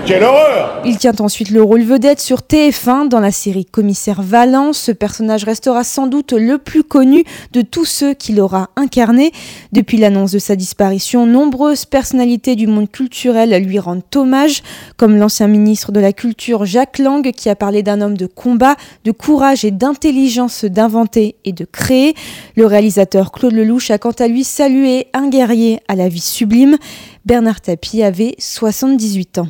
Quelle 0.09 0.23
horreur 0.23 0.81
Il 0.85 0.97
tient 0.97 1.13
ensuite 1.19 1.51
le 1.51 1.61
rôle 1.61 1.83
vedette 1.83 2.19
sur 2.19 2.39
TF1 2.39 3.09
dans 3.09 3.19
la 3.19 3.31
série 3.31 3.65
Commissaire 3.65 4.23
Valence. 4.23 4.79
Ce 4.79 4.91
personnage 4.91 5.43
restera 5.43 5.83
sans 5.83 6.07
doute 6.07 6.33
le 6.33 6.57
plus 6.57 6.83
connu 6.83 7.23
de 7.53 7.61
tous 7.61 7.85
ceux 7.85 8.15
qu'il 8.15 8.41
aura 8.41 8.71
incarné. 8.75 9.31
Depuis 9.71 9.97
l'annonce 9.97 10.31
de 10.31 10.39
sa 10.39 10.55
disparition, 10.55 11.27
nombreuses 11.27 11.85
personnalités 11.85 12.55
du 12.55 12.65
monde 12.65 12.89
culturel 12.89 13.51
lui 13.63 13.77
rendent 13.77 14.01
hommage, 14.15 14.63
comme 14.97 15.15
l'ancien 15.15 15.47
ministre 15.47 15.91
de 15.91 15.99
la 15.99 16.11
Culture 16.11 16.65
Jacques 16.65 16.97
Lang 16.97 17.31
qui 17.31 17.47
a 17.47 17.55
parlé 17.55 17.83
d'un 17.83 18.01
homme 18.01 18.17
de 18.17 18.25
combat, 18.25 18.77
de 19.05 19.11
courage 19.11 19.63
et 19.63 19.71
d'intelligence 19.71 20.65
d'inventer 20.65 21.35
et 21.45 21.53
de 21.53 21.65
créer. 21.65 22.15
Le 22.55 22.65
réalisateur 22.65 23.31
Claude 23.31 23.53
Lelouch 23.53 23.91
a 23.91 23.99
quant 23.99 24.09
à 24.17 24.27
lui 24.27 24.43
salué 24.43 25.07
un 25.13 25.29
guerrier 25.29 25.81
à 25.87 25.95
la 25.95 26.09
vie 26.09 26.19
sublime. 26.19 26.77
Bernard 27.25 27.61
Tapie 27.61 28.01
avait 28.01 28.33
78 28.39 29.37
ans. 29.37 29.47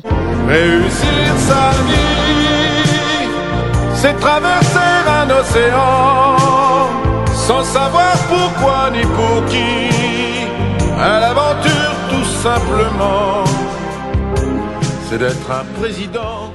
Réussir 0.50 1.36
sa 1.38 1.70
vie, 1.86 3.28
c'est 3.94 4.18
traverser 4.18 4.96
un 5.06 5.30
océan 5.30 6.36
sans 7.32 7.62
savoir 7.62 8.16
pourquoi 8.28 8.90
ni 8.90 9.02
pour 9.02 9.44
qui. 9.46 9.94
À 10.98 11.20
l'aventure, 11.20 11.94
tout 12.10 12.24
simplement, 12.24 13.44
c'est 15.08 15.18
d'être 15.18 15.50
un 15.52 15.64
président. 15.80 16.52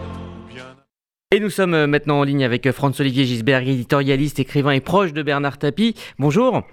Et 1.32 1.40
nous 1.40 1.50
sommes 1.50 1.86
maintenant 1.86 2.20
en 2.20 2.24
ligne 2.24 2.44
avec 2.44 2.70
François-Olivier 2.72 3.24
Gisberg, 3.24 3.66
éditorialiste, 3.66 4.40
écrivain 4.40 4.72
et 4.72 4.82
proche 4.82 5.14
de 5.14 5.24
Bernard 5.24 5.58
Tapie. 5.58 5.96
Bonjour. 6.20 6.64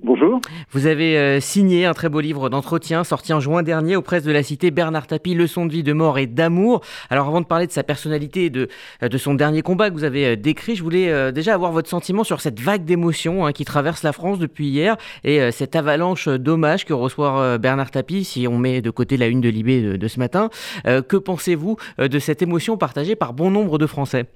Bonjour. 0.00 0.40
Vous 0.70 0.86
avez 0.86 1.18
euh, 1.18 1.40
signé 1.40 1.84
un 1.84 1.92
très 1.92 2.08
beau 2.08 2.20
livre 2.20 2.48
d'entretien 2.50 3.02
sorti 3.02 3.32
en 3.32 3.40
juin 3.40 3.64
dernier 3.64 3.96
aux 3.96 4.02
presses 4.02 4.22
de 4.22 4.30
la 4.30 4.44
Cité, 4.44 4.70
Bernard 4.70 5.08
Tapie, 5.08 5.34
Leçon 5.34 5.66
de 5.66 5.72
vie, 5.72 5.82
de 5.82 5.92
mort 5.92 6.18
et 6.18 6.28
d'amour. 6.28 6.82
Alors 7.10 7.26
avant 7.26 7.40
de 7.40 7.46
parler 7.46 7.66
de 7.66 7.72
sa 7.72 7.82
personnalité 7.82 8.44
et 8.44 8.50
de, 8.50 8.68
euh, 9.02 9.08
de 9.08 9.18
son 9.18 9.34
dernier 9.34 9.62
combat 9.62 9.90
que 9.90 9.94
vous 9.94 10.04
avez 10.04 10.26
euh, 10.26 10.36
décrit, 10.36 10.76
je 10.76 10.84
voulais 10.84 11.32
déjà 11.32 11.54
avoir 11.54 11.72
votre 11.72 11.88
sentiment 11.88 12.22
sur 12.22 12.40
cette 12.40 12.60
vague 12.60 12.84
d'émotions 12.84 13.44
hein, 13.44 13.52
qui 13.52 13.64
traverse 13.64 14.04
la 14.04 14.12
France 14.12 14.38
depuis 14.38 14.68
hier 14.68 14.96
et 15.24 15.50
cette 15.50 15.74
avalanche 15.74 16.28
d'hommages 16.28 16.84
que 16.84 16.92
reçoit 16.92 17.58
Bernard 17.58 17.90
Tapie, 17.90 18.24
si 18.24 18.46
on 18.46 18.56
met 18.56 18.80
de 18.80 18.90
côté 18.90 19.16
la 19.16 19.26
une 19.26 19.40
de 19.40 19.48
Libé 19.48 19.82
de, 19.82 19.96
de 19.96 20.08
ce 20.08 20.18
matin. 20.18 20.50
que 20.84 21.16
pensez-vous 21.16 21.76
de 21.98 22.18
cette 22.18 22.42
émotion 22.42 22.76
partagée 22.76 23.16
par 23.16 23.32
bon 23.32 23.50
nombre 23.50 23.78
de 23.78 23.86
Français? 23.86 24.26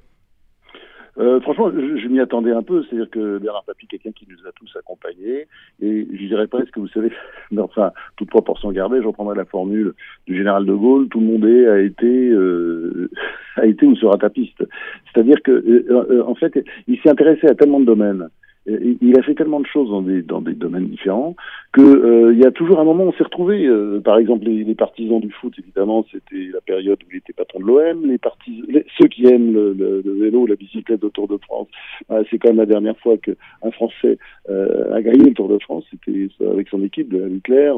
Euh, 1.19 1.41
franchement, 1.41 1.71
je, 1.71 2.09
m'y 2.09 2.21
attendais 2.21 2.53
un 2.53 2.63
peu, 2.63 2.83
c'est-à-dire 2.85 3.11
que 3.11 3.39
Bernard 3.39 3.65
Tapie, 3.65 3.87
quelqu'un 3.87 4.13
qui 4.13 4.27
nous 4.31 4.49
a 4.49 4.53
tous 4.53 4.75
accompagnés, 4.79 5.47
et 5.83 6.09
je 6.11 6.27
dirais 6.27 6.47
presque, 6.47 6.79
vous 6.79 6.89
savez, 6.89 7.13
enfin, 7.59 7.93
toute 8.17 8.31
proportion 8.31 8.73
gardée, 8.73 9.03
je 9.03 9.07
reprendrai 9.07 9.37
la 9.37 9.45
formule 9.45 9.93
du 10.27 10.37
général 10.37 10.65
de 10.65 10.73
Gaulle, 10.73 11.09
tout 11.09 11.21
le 11.21 11.27
monde 11.27 11.45
a 11.45 11.81
été, 11.81 12.31
euh, 12.31 13.11
a 13.57 13.67
été 13.67 13.85
ou 13.85 13.95
sera 13.97 14.17
tapiste. 14.17 14.65
C'est-à-dire 15.13 15.43
que, 15.43 15.51
euh, 15.51 16.25
en 16.27 16.35
fait, 16.35 16.65
il 16.89 16.99
s'est 17.01 17.11
intéressé 17.11 17.47
à 17.47 17.55
tellement 17.55 17.81
de 17.81 17.87
domaines, 17.87 18.29
il 18.67 19.19
a 19.19 19.23
fait 19.23 19.35
tellement 19.35 19.61
de 19.61 19.67
choses 19.67 19.91
dans 19.91 20.03
des, 20.03 20.23
dans 20.23 20.41
des 20.41 20.55
domaines 20.55 20.87
différents 20.87 21.35
que 21.73 21.81
euh, 21.81 22.33
il 22.33 22.39
y 22.39 22.47
a 22.47 22.51
toujours 22.51 22.79
un 22.79 22.85
moment 22.85 23.05
où 23.05 23.09
on 23.09 23.13
s'est 23.13 23.25
retrouvé. 23.25 23.67
Euh, 23.67 24.01
par 24.01 24.19
exemple, 24.19 24.45
les, 24.45 24.63
les, 24.63 24.75
partisans 24.75 25.21
du 25.21 25.31
foot, 25.31 25.55
évidemment, 25.59 26.05
c'était 26.13 26.49
la 26.53 26.61
période 26.61 26.99
où 27.03 27.11
il 27.11 27.19
était 27.19 27.33
patron 27.33 27.61
de 27.61 27.65
l'OM, 27.65 28.07
les 28.07 28.19
partis, 28.19 28.63
ceux 29.01 29.09
qui 29.09 29.27
aiment 29.27 29.53
le, 29.53 29.73
le, 29.73 30.03
le 30.05 30.13
vélo, 30.13 30.47
la 30.47 30.57
bicyclette 30.57 31.03
au 31.03 31.11
Tour 31.11 31.29
de 31.29 31.39
France. 31.39 31.69
Euh, 32.11 32.23
c'est 32.31 32.39
quand 32.39 32.51
même 32.51 32.59
la 32.59 32.67
dernière 32.67 32.99
fois 32.99 33.17
qu'un 33.17 33.71
Français 33.73 34.19
euh, 34.49 34.95
a 34.95 35.01
gagné 35.03 35.31
le 35.31 35.35
Tour 35.35 35.49
de 35.49 35.59
France, 35.59 35.85
c'était 35.91 36.29
avec 36.47 36.69
son 36.69 36.85
équipe 36.85 37.09
de 37.09 37.19
la 37.19 37.29
Leclerc, 37.29 37.77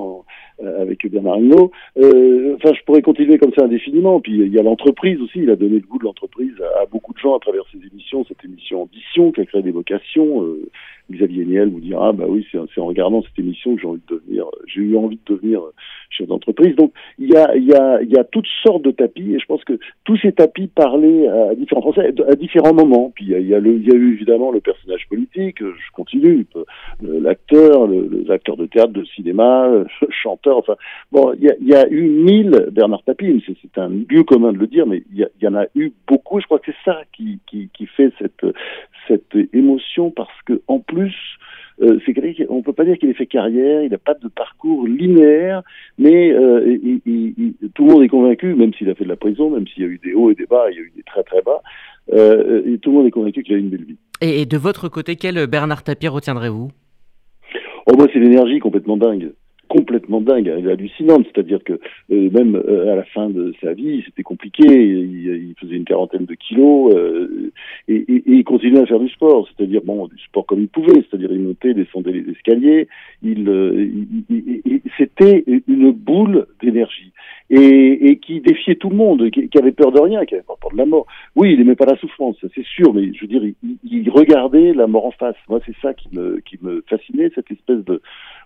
euh, 0.62 0.82
avec 0.82 1.04
Bernard 1.10 1.38
Hinault. 1.38 1.72
Euh, 1.98 2.54
enfin, 2.56 2.72
je 2.78 2.84
pourrais 2.84 3.02
continuer 3.02 3.38
comme 3.38 3.52
ça 3.54 3.64
indéfiniment. 3.64 4.20
Puis 4.20 4.34
il 4.38 4.52
y 4.52 4.58
a 4.58 4.62
l'entreprise 4.62 5.20
aussi, 5.20 5.40
il 5.40 5.50
a 5.50 5.56
donné 5.56 5.80
le 5.80 5.86
goût 5.86 5.98
de 5.98 6.04
l'entreprise 6.04 6.54
à, 6.60 6.82
à, 6.82 6.86
beaucoup 6.86 7.12
de 7.12 7.18
gens 7.18 7.36
à 7.36 7.40
travers 7.40 7.64
ses 7.72 7.78
émissions, 7.78 8.24
cette 8.28 8.44
émission 8.44 8.82
Ambition 8.82 9.32
qui 9.32 9.40
a 9.40 9.46
créé 9.46 9.62
des 9.62 9.72
vocations. 9.72 10.44
Euh, 10.44 10.70
Xavier 11.10 11.44
Niel 11.44 11.68
vous 11.68 11.80
dira 11.80 12.08
ah 12.08 12.12
bah 12.12 12.24
oui 12.26 12.46
c'est 12.50 12.80
en 12.80 12.86
regardant 12.86 13.22
cette 13.22 13.38
émission 13.38 13.76
que 13.76 13.82
j'ai 14.66 14.80
eu 14.80 14.96
envie 14.96 15.18
de 15.26 15.34
devenir 15.34 15.60
chef 16.08 16.26
d'entreprise 16.26 16.74
donc 16.76 16.92
il 17.18 17.28
y 17.28 17.36
a 17.36 18.24
toutes 18.24 18.46
sortes 18.62 18.82
de 18.82 18.90
tapis 18.90 19.34
et 19.34 19.38
je 19.38 19.44
pense 19.44 19.62
que 19.64 19.78
tous 20.04 20.16
ces 20.18 20.32
tapis 20.32 20.68
parlaient 20.68 21.28
à 21.28 21.54
différents 21.54 22.74
moments 22.74 23.12
puis 23.14 23.26
il 23.26 23.46
y 23.46 23.54
a, 23.54 23.58
eu 23.58 24.12
évidemment 24.14 24.50
le 24.50 24.60
personnage 24.60 25.06
politique 25.08 25.58
je 25.60 25.92
continue 25.92 26.46
l'acteur 27.02 27.86
l'acteur 28.26 28.56
de 28.56 28.66
théâtre 28.66 28.92
de 28.92 29.04
cinéma 29.04 29.68
le 29.68 30.08
chanteur 30.10 30.56
enfin 30.56 30.76
bon 31.12 31.34
il 31.38 31.68
y 31.68 31.74
a, 31.74 31.86
eu 31.88 32.08
mille 32.08 32.68
Bernard 32.72 33.02
Tapie 33.02 33.44
c'est 33.46 33.78
un 33.78 33.88
lieu 33.88 34.24
commun 34.24 34.52
de 34.52 34.58
le 34.58 34.68
dire 34.68 34.86
mais 34.86 35.02
il 35.12 35.28
y, 35.40 35.48
en 35.48 35.54
a 35.54 35.66
eu 35.74 35.92
beaucoup 36.08 36.40
je 36.40 36.46
crois 36.46 36.58
que 36.58 36.72
c'est 36.72 36.90
ça 36.90 37.02
qui 37.12 37.38
fait 37.96 38.10
cette 38.18 38.44
cette 39.08 39.36
émotion 39.52 40.10
parce 40.10 40.42
que 40.46 40.60
en 40.66 40.80
plus 40.80 41.14
euh, 41.82 41.98
c'est 42.04 42.14
quelqu'un 42.14 42.44
on 42.48 42.62
peut 42.62 42.72
pas 42.72 42.84
dire 42.84 42.98
qu'il 42.98 43.08
ait 43.08 43.14
fait 43.14 43.26
carrière, 43.26 43.82
il 43.82 43.90
n'a 43.90 43.98
pas 43.98 44.14
de 44.14 44.28
parcours 44.28 44.86
linéaire, 44.86 45.62
mais 45.98 46.32
euh, 46.32 46.78
il, 46.82 47.00
il, 47.04 47.34
il, 47.60 47.70
tout 47.74 47.86
le 47.86 47.92
monde 47.92 48.02
est 48.04 48.08
convaincu, 48.08 48.54
même 48.54 48.72
s'il 48.74 48.88
a 48.90 48.94
fait 48.94 49.04
de 49.04 49.08
la 49.08 49.16
prison, 49.16 49.50
même 49.50 49.66
s'il 49.66 49.82
y 49.82 49.86
a 49.86 49.88
eu 49.88 50.00
des 50.04 50.14
hauts 50.14 50.30
et 50.30 50.34
des 50.34 50.46
bas, 50.46 50.70
il 50.70 50.76
y 50.76 50.78
a 50.78 50.82
eu 50.82 50.92
des 50.94 51.02
très 51.02 51.24
très 51.24 51.42
bas, 51.42 51.62
euh, 52.12 52.62
et 52.66 52.78
tout 52.78 52.90
le 52.90 52.96
monde 52.98 53.06
est 53.06 53.10
convaincu 53.10 53.42
qu'il 53.42 53.54
a 53.54 53.58
une 53.58 53.70
belle 53.70 53.84
vie. 53.84 53.96
Et, 54.20 54.42
et 54.42 54.46
de 54.46 54.56
votre 54.56 54.88
côté, 54.88 55.16
quel 55.16 55.46
Bernard 55.46 55.82
Tapie 55.82 56.08
retiendrez-vous? 56.08 56.70
Oh 57.86 57.96
moi 57.96 58.06
c'est 58.12 58.20
l'énergie 58.20 58.60
complètement 58.60 58.96
dingue 58.96 59.32
complètement 59.74 60.20
dingue, 60.20 60.48
hallucinante. 60.48 61.26
C'est-à-dire 61.32 61.62
que 61.64 61.72
euh, 62.12 62.30
même 62.30 62.54
euh, 62.54 62.92
à 62.92 62.96
la 62.96 63.02
fin 63.04 63.28
de 63.28 63.52
sa 63.60 63.72
vie, 63.72 64.02
c'était 64.06 64.22
compliqué. 64.22 64.64
Il, 64.64 65.54
faisait 65.60 65.74
une 65.74 65.84
quarantaine 65.84 66.26
de 66.26 66.34
kilos 66.34 66.94
euh, 66.94 67.50
et, 67.88 68.04
il 68.26 68.44
continuait 68.44 68.82
à 68.82 68.86
faire 68.86 69.00
du 69.00 69.08
sport. 69.08 69.48
C'est-à-dire 69.48 69.82
bon, 69.84 70.06
du 70.06 70.18
sport 70.18 70.46
comme 70.46 70.60
il 70.60 70.68
pouvait. 70.68 71.02
C'est-à-dire 71.02 71.32
il 71.32 71.40
montait, 71.40 71.74
descendait 71.74 72.12
les 72.12 72.30
escaliers. 72.30 72.86
Il, 73.22 73.50
c'était 74.96 75.44
une 75.66 75.90
boule 75.90 76.46
d'énergie 76.62 77.12
et, 77.50 78.18
qui 78.20 78.40
défiait 78.40 78.76
tout 78.76 78.88
le 78.88 78.96
monde, 78.96 79.30
qui, 79.30 79.58
avait 79.58 79.72
peur 79.72 79.92
de 79.92 80.00
rien, 80.00 80.24
qui 80.24 80.34
avait 80.34 80.44
peur 80.44 80.56
de 80.72 80.78
la 80.78 80.86
mort. 80.86 81.06
Oui, 81.36 81.52
il 81.52 81.58
n'aimait 81.58 81.74
pas 81.74 81.86
la 81.86 81.96
souffrance, 81.96 82.36
c'est 82.54 82.64
sûr, 82.64 82.92
mais 82.94 83.12
je 83.12 83.20
veux 83.20 83.26
dire, 83.26 83.42
il, 83.84 84.10
regardait 84.10 84.72
la 84.72 84.86
mort 84.86 85.06
en 85.06 85.10
face. 85.10 85.36
Moi, 85.48 85.60
c'est 85.66 85.76
ça 85.82 85.92
qui 85.94 86.08
me, 86.12 86.40
qui 86.40 86.58
me 86.62 86.84
fascinait, 86.88 87.30
cette 87.34 87.50
espèce 87.50 87.84
de... 87.84 88.00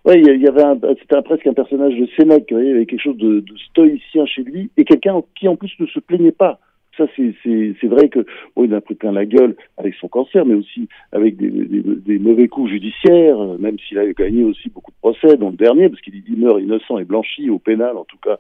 Ouais, 0.05 0.21
il 0.21 0.43
y 0.43 0.49
avait 0.49 0.63
un, 0.63 0.79
presque 1.23 1.47
un 1.47 1.55
personnage 1.55 1.95
de 1.95 2.07
Sénèque, 2.17 2.49
il 2.51 2.65
y 2.65 2.71
avait 2.71 2.87
quelque 2.87 3.03
chose 3.03 3.17
de, 3.17 3.45
stoïcien 3.71 4.27
chez 4.27 4.43
lui, 4.43 4.71
et 4.77 4.85
quelqu'un 4.85 5.23
qui 5.39 5.49
en 5.49 5.57
plus 5.57 5.73
ne 5.79 5.87
se 5.87 6.01
plaignait 6.01 6.33
pas. 6.33 6.59
Ça 6.97 7.07
c'est 7.15 7.87
vrai 7.87 8.09
que 8.09 8.27
bon, 8.57 8.65
il 8.65 8.75
a 8.75 8.81
pris 8.81 8.97
plein 8.97 9.13
la 9.13 9.25
gueule 9.25 9.55
avec 9.77 9.95
son 9.95 10.09
cancer, 10.09 10.45
mais 10.45 10.55
aussi 10.55 10.89
avec 11.13 11.37
des, 11.37 12.19
mauvais 12.19 12.49
coups 12.49 12.71
judiciaires, 12.71 13.39
même 13.61 13.79
s'il 13.79 14.01
a 14.01 14.13
gagné 14.13 14.43
aussi 14.43 14.69
beaucoup 14.69 14.91
de 14.91 14.97
procès, 15.01 15.37
dont 15.37 15.51
le 15.51 15.57
dernier, 15.57 15.89
parce 15.89 16.01
qu'il 16.01 16.23
meurt 16.37 16.61
innocent 16.61 16.99
et 16.99 17.05
blanchi 17.05 17.51
au 17.51 17.61
pénal, 17.61 17.97
en 17.97 18.05
tout 18.05 18.19
cas 18.19 18.37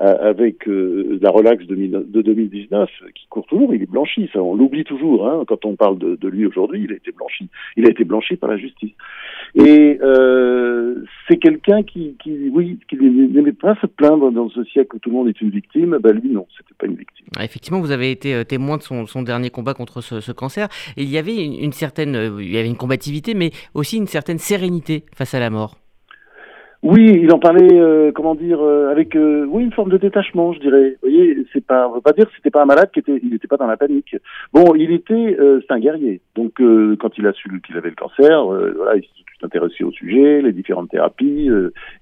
avec 0.00 0.66
euh, 0.66 1.18
la 1.20 1.30
relax 1.30 1.66
de, 1.66 1.74
de 1.74 2.22
2019 2.22 2.88
qui 3.14 3.26
court 3.28 3.46
toujours, 3.46 3.74
il 3.74 3.82
est 3.82 3.90
blanchi, 3.90 4.30
ça 4.32 4.42
on 4.42 4.54
l'oublie 4.54 4.84
toujours 4.84 5.28
hein, 5.28 5.44
quand 5.46 5.66
on 5.66 5.76
parle 5.76 5.98
de, 5.98 6.28
lui 6.28 6.46
aujourd'hui, 6.46 6.84
il 6.84 6.92
a 6.92 6.96
été 6.96 7.12
blanchi, 7.12 7.50
il 7.76 7.86
a 7.86 7.90
été 7.90 8.04
blanchi 8.04 8.36
par 8.36 8.48
la 8.48 8.56
justice. 8.56 8.92
Et 9.54 9.98
euh, 10.02 11.04
c'est 11.28 11.36
quelqu'un 11.36 11.82
qui, 11.82 12.16
oui, 12.50 12.78
qui 12.88 12.96
n'aimait 12.96 13.52
pas 13.52 13.74
se 13.82 13.86
plaindre 13.86 14.30
dans 14.32 14.48
ce 14.48 14.64
siècle 14.64 14.96
où 14.96 14.98
tout 15.00 15.10
le 15.10 15.16
monde 15.16 15.28
est 15.28 15.40
une 15.40 15.50
victime. 15.50 15.98
Ben 16.02 16.12
lui 16.12 16.30
non, 16.30 16.46
c'était 16.56 16.74
pas 16.78 16.86
une 16.86 16.96
victime. 16.96 17.26
Effectivement, 17.38 17.80
vous 17.80 17.90
avez 17.90 18.10
été 18.10 18.44
témoin 18.46 18.78
de 18.78 18.82
son, 18.82 19.22
dernier 19.22 19.50
combat 19.50 19.74
contre 19.74 20.00
ce, 20.00 20.20
ce, 20.20 20.32
cancer. 20.32 20.68
Il 20.96 21.10
y 21.10 21.18
avait 21.18 21.44
une 21.44 21.72
certaine, 21.72 22.38
il 22.40 22.50
y 22.50 22.56
avait 22.56 22.68
une 22.68 22.76
combativité, 22.76 23.34
mais 23.34 23.50
aussi 23.74 23.98
une 23.98 24.06
certaine 24.06 24.38
sérénité 24.38 25.04
face 25.14 25.34
à 25.34 25.40
la 25.40 25.50
mort. 25.50 25.76
Oui, 26.82 27.20
il 27.22 27.30
en 27.30 27.38
parlait, 27.38 27.78
euh, 27.78 28.10
comment 28.10 28.34
dire, 28.34 28.60
euh, 28.62 28.90
avec 28.90 29.14
euh, 29.14 29.44
oui 29.46 29.62
une 29.62 29.72
forme 29.72 29.90
de 29.90 29.98
détachement, 29.98 30.54
je 30.54 30.60
dirais. 30.60 30.96
Vous 31.02 31.10
voyez, 31.10 31.44
c'est 31.52 31.64
pas, 31.64 31.86
on 31.88 31.96
veut 31.96 32.00
pas 32.00 32.12
dire 32.12 32.26
que 32.26 32.32
c'était 32.36 32.50
pas 32.50 32.62
un 32.62 32.66
malade 32.66 32.90
qui 32.92 33.00
était, 33.00 33.20
il 33.22 33.30
n'était 33.30 33.48
pas 33.48 33.58
dans 33.58 33.66
la 33.66 33.76
panique. 33.76 34.16
Bon, 34.54 34.74
il 34.74 34.90
était, 34.90 35.36
c'est 35.38 35.74
un 35.74 35.78
guerrier. 35.78 36.22
Donc 36.34 36.54
quand 36.54 37.18
il 37.18 37.26
a 37.26 37.32
su 37.34 37.50
qu'il 37.66 37.76
avait 37.76 37.90
le 37.90 37.96
cancer, 37.96 38.44
voilà, 38.44 38.96
il 38.96 39.02
s'est 39.02 39.08
tout 39.26 39.46
intéressé 39.46 39.84
au 39.84 39.92
sujet, 39.92 40.40
les 40.40 40.52
différentes 40.52 40.88
thérapies. 40.88 41.50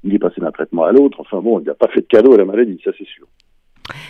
il 0.05 0.15
est 0.15 0.19
passé 0.19 0.41
d'un 0.41 0.53
traitement 0.53 0.85
à 0.85 0.93
l'autre. 0.93 1.21
Enfin 1.21 1.41
bon, 1.41 1.59
il 1.59 1.67
n'a 1.67 1.75
pas 1.75 1.89
fait 1.89 2.01
de 2.01 2.07
cadeau 2.07 2.35
à 2.35 2.37
la 2.37 2.45
maladie, 2.45 2.81
ça 2.85 2.93
c'est 2.97 3.07
sûr. 3.07 3.27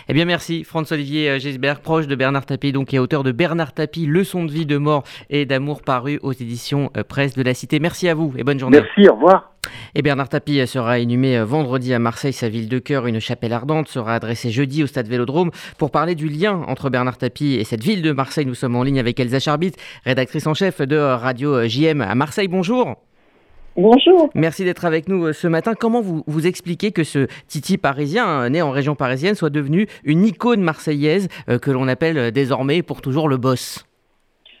Eh 0.07 0.13
bien 0.13 0.25
merci 0.25 0.63
François-Olivier 0.63 1.39
Gisbert, 1.39 1.79
proche 1.79 2.05
de 2.05 2.15
Bernard 2.15 2.45
Tapie, 2.45 2.73
donc 2.73 2.93
et 2.93 2.99
auteur 2.99 3.23
de 3.23 3.31
Bernard 3.31 3.73
Tapie, 3.73 4.05
Leçon 4.05 4.45
de 4.45 4.51
vie, 4.51 4.65
de 4.67 4.77
mort 4.77 5.03
et 5.31 5.45
d'amour 5.45 5.81
paru 5.81 6.19
aux 6.21 6.33
éditions 6.33 6.91
Presse 7.07 7.35
de 7.35 7.41
la 7.41 7.55
Cité. 7.55 7.79
Merci 7.79 8.07
à 8.07 8.13
vous 8.13 8.33
et 8.37 8.43
bonne 8.43 8.59
journée. 8.59 8.79
Merci, 8.79 9.09
au 9.09 9.15
revoir. 9.15 9.48
Et 9.95 10.01
Bernard 10.01 10.29
Tapie 10.29 10.65
sera 10.67 10.99
inhumé 10.99 11.41
vendredi 11.43 11.93
à 11.93 11.99
Marseille, 11.99 12.33
sa 12.33 12.49
ville 12.49 12.69
de 12.69 12.79
cœur. 12.79 13.07
Une 13.07 13.19
chapelle 13.19 13.53
ardente 13.53 13.87
sera 13.87 14.15
adressée 14.15 14.51
jeudi 14.51 14.83
au 14.83 14.87
stade 14.87 15.07
Vélodrome. 15.07 15.51
Pour 15.77 15.91
parler 15.91 16.15
du 16.15 16.29
lien 16.29 16.63
entre 16.67 16.89
Bernard 16.89 17.17
Tapie 17.17 17.55
et 17.55 17.63
cette 17.63 17.83
ville 17.83 18.01
de 18.01 18.11
Marseille, 18.11 18.45
nous 18.45 18.55
sommes 18.55 18.75
en 18.75 18.83
ligne 18.83 18.99
avec 18.99 19.19
Elsa 19.19 19.39
Charbit, 19.39 19.73
rédactrice 20.05 20.47
en 20.47 20.53
chef 20.53 20.81
de 20.81 20.97
Radio 20.97 21.67
JM 21.67 22.01
à 22.01 22.15
Marseille. 22.15 22.47
Bonjour. 22.47 22.95
Bonjour. 23.75 24.29
Merci 24.33 24.65
d'être 24.65 24.83
avec 24.83 25.07
nous 25.07 25.31
ce 25.31 25.47
matin. 25.47 25.73
Comment 25.73 26.01
vous, 26.01 26.23
vous 26.27 26.47
expliquez 26.47 26.91
que 26.91 27.03
ce 27.03 27.27
Titi 27.47 27.77
parisien, 27.77 28.49
né 28.49 28.61
en 28.61 28.71
région 28.71 28.95
parisienne, 28.95 29.35
soit 29.35 29.49
devenu 29.49 29.87
une 30.03 30.25
icône 30.25 30.61
marseillaise 30.61 31.27
que 31.61 31.71
l'on 31.71 31.87
appelle 31.87 32.31
désormais 32.31 32.81
pour 32.81 33.01
toujours 33.01 33.29
le 33.29 33.37
boss? 33.37 33.85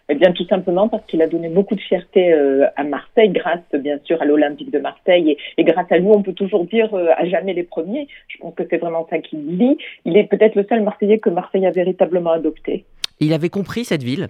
Eh 0.09 0.15
bien, 0.15 0.31
tout 0.31 0.45
simplement 0.45 0.87
parce 0.87 1.05
qu'il 1.05 1.21
a 1.21 1.27
donné 1.27 1.49
beaucoup 1.49 1.75
de 1.75 1.81
fierté 1.81 2.33
euh, 2.33 2.65
à 2.75 2.83
Marseille, 2.83 3.29
grâce 3.29 3.59
bien 3.73 3.99
sûr 4.03 4.19
à 4.21 4.25
l'Olympique 4.25 4.71
de 4.71 4.79
Marseille. 4.79 5.37
Et, 5.57 5.63
grâce 5.63 5.91
à 5.91 5.97
lui, 5.99 6.07
on 6.07 6.23
peut 6.23 6.33
toujours 6.33 6.65
dire 6.65 6.93
euh, 6.95 7.09
à 7.15 7.25
jamais 7.25 7.53
les 7.53 7.63
premiers. 7.63 8.07
Je 8.27 8.37
pense 8.39 8.55
que 8.55 8.63
c'est 8.69 8.77
vraiment 8.77 9.05
ça 9.09 9.19
qu'il 9.19 9.57
dit. 9.57 9.77
Il 10.05 10.17
est 10.17 10.23
peut-être 10.23 10.55
le 10.55 10.65
seul 10.67 10.81
Marseillais 10.81 11.19
que 11.19 11.29
Marseille 11.29 11.65
a 11.65 11.71
véritablement 11.71 12.31
adopté. 12.31 12.85
Il 13.19 13.33
avait 13.33 13.49
compris 13.49 13.85
cette 13.85 14.03
ville? 14.03 14.29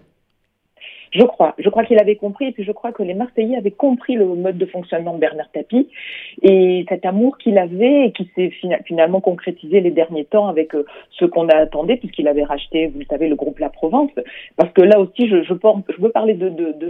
Je 1.12 1.24
crois. 1.24 1.56
Je 1.58 1.70
crois 1.70 1.84
qu'il 1.84 2.00
avait 2.00 2.16
compris 2.16 2.48
et 2.48 2.52
puis 2.52 2.64
je 2.64 2.72
crois 2.72 2.92
que 2.92 3.04
les 3.04 3.14
Marseillais 3.14 3.58
avaient 3.58 3.72
compris 3.72 4.16
le 4.16 4.26
mode 4.26 4.58
de 4.58 4.66
fonctionnement 4.66 5.14
de 5.14 5.20
Bernard 5.20 5.50
Tapie 5.52 5.88
et 6.42 6.86
cet 6.90 7.06
amour 7.06 7.38
qu'il 7.38 7.58
avait 7.58 8.08
et 8.08 8.12
qui 8.12 8.30
s'est 8.36 8.52
finalement 8.86 9.22
concrétisé 9.22 9.82
les 9.82 9.92
derniers 9.92 10.26
temps 10.26 10.48
avec 10.48 10.76
euh, 10.76 10.86
ce 11.12 11.26
qu'on 11.26 11.48
attendait 11.48 11.98
puisqu'il 11.98 12.28
avait 12.28 12.44
racheté, 12.44 12.88
vous 12.88 13.00
le 13.00 13.06
savez, 13.06 13.28
le 13.28 13.36
groupe 13.36 13.60
La 13.60 13.70
Provence. 13.70 14.12
Parce 14.56 14.72
que 14.74 14.82
là 14.82 15.00
aussi, 15.00 15.28
je, 15.28 15.54
veux 15.54 16.10
parler 16.10 16.34
de, 16.34 16.50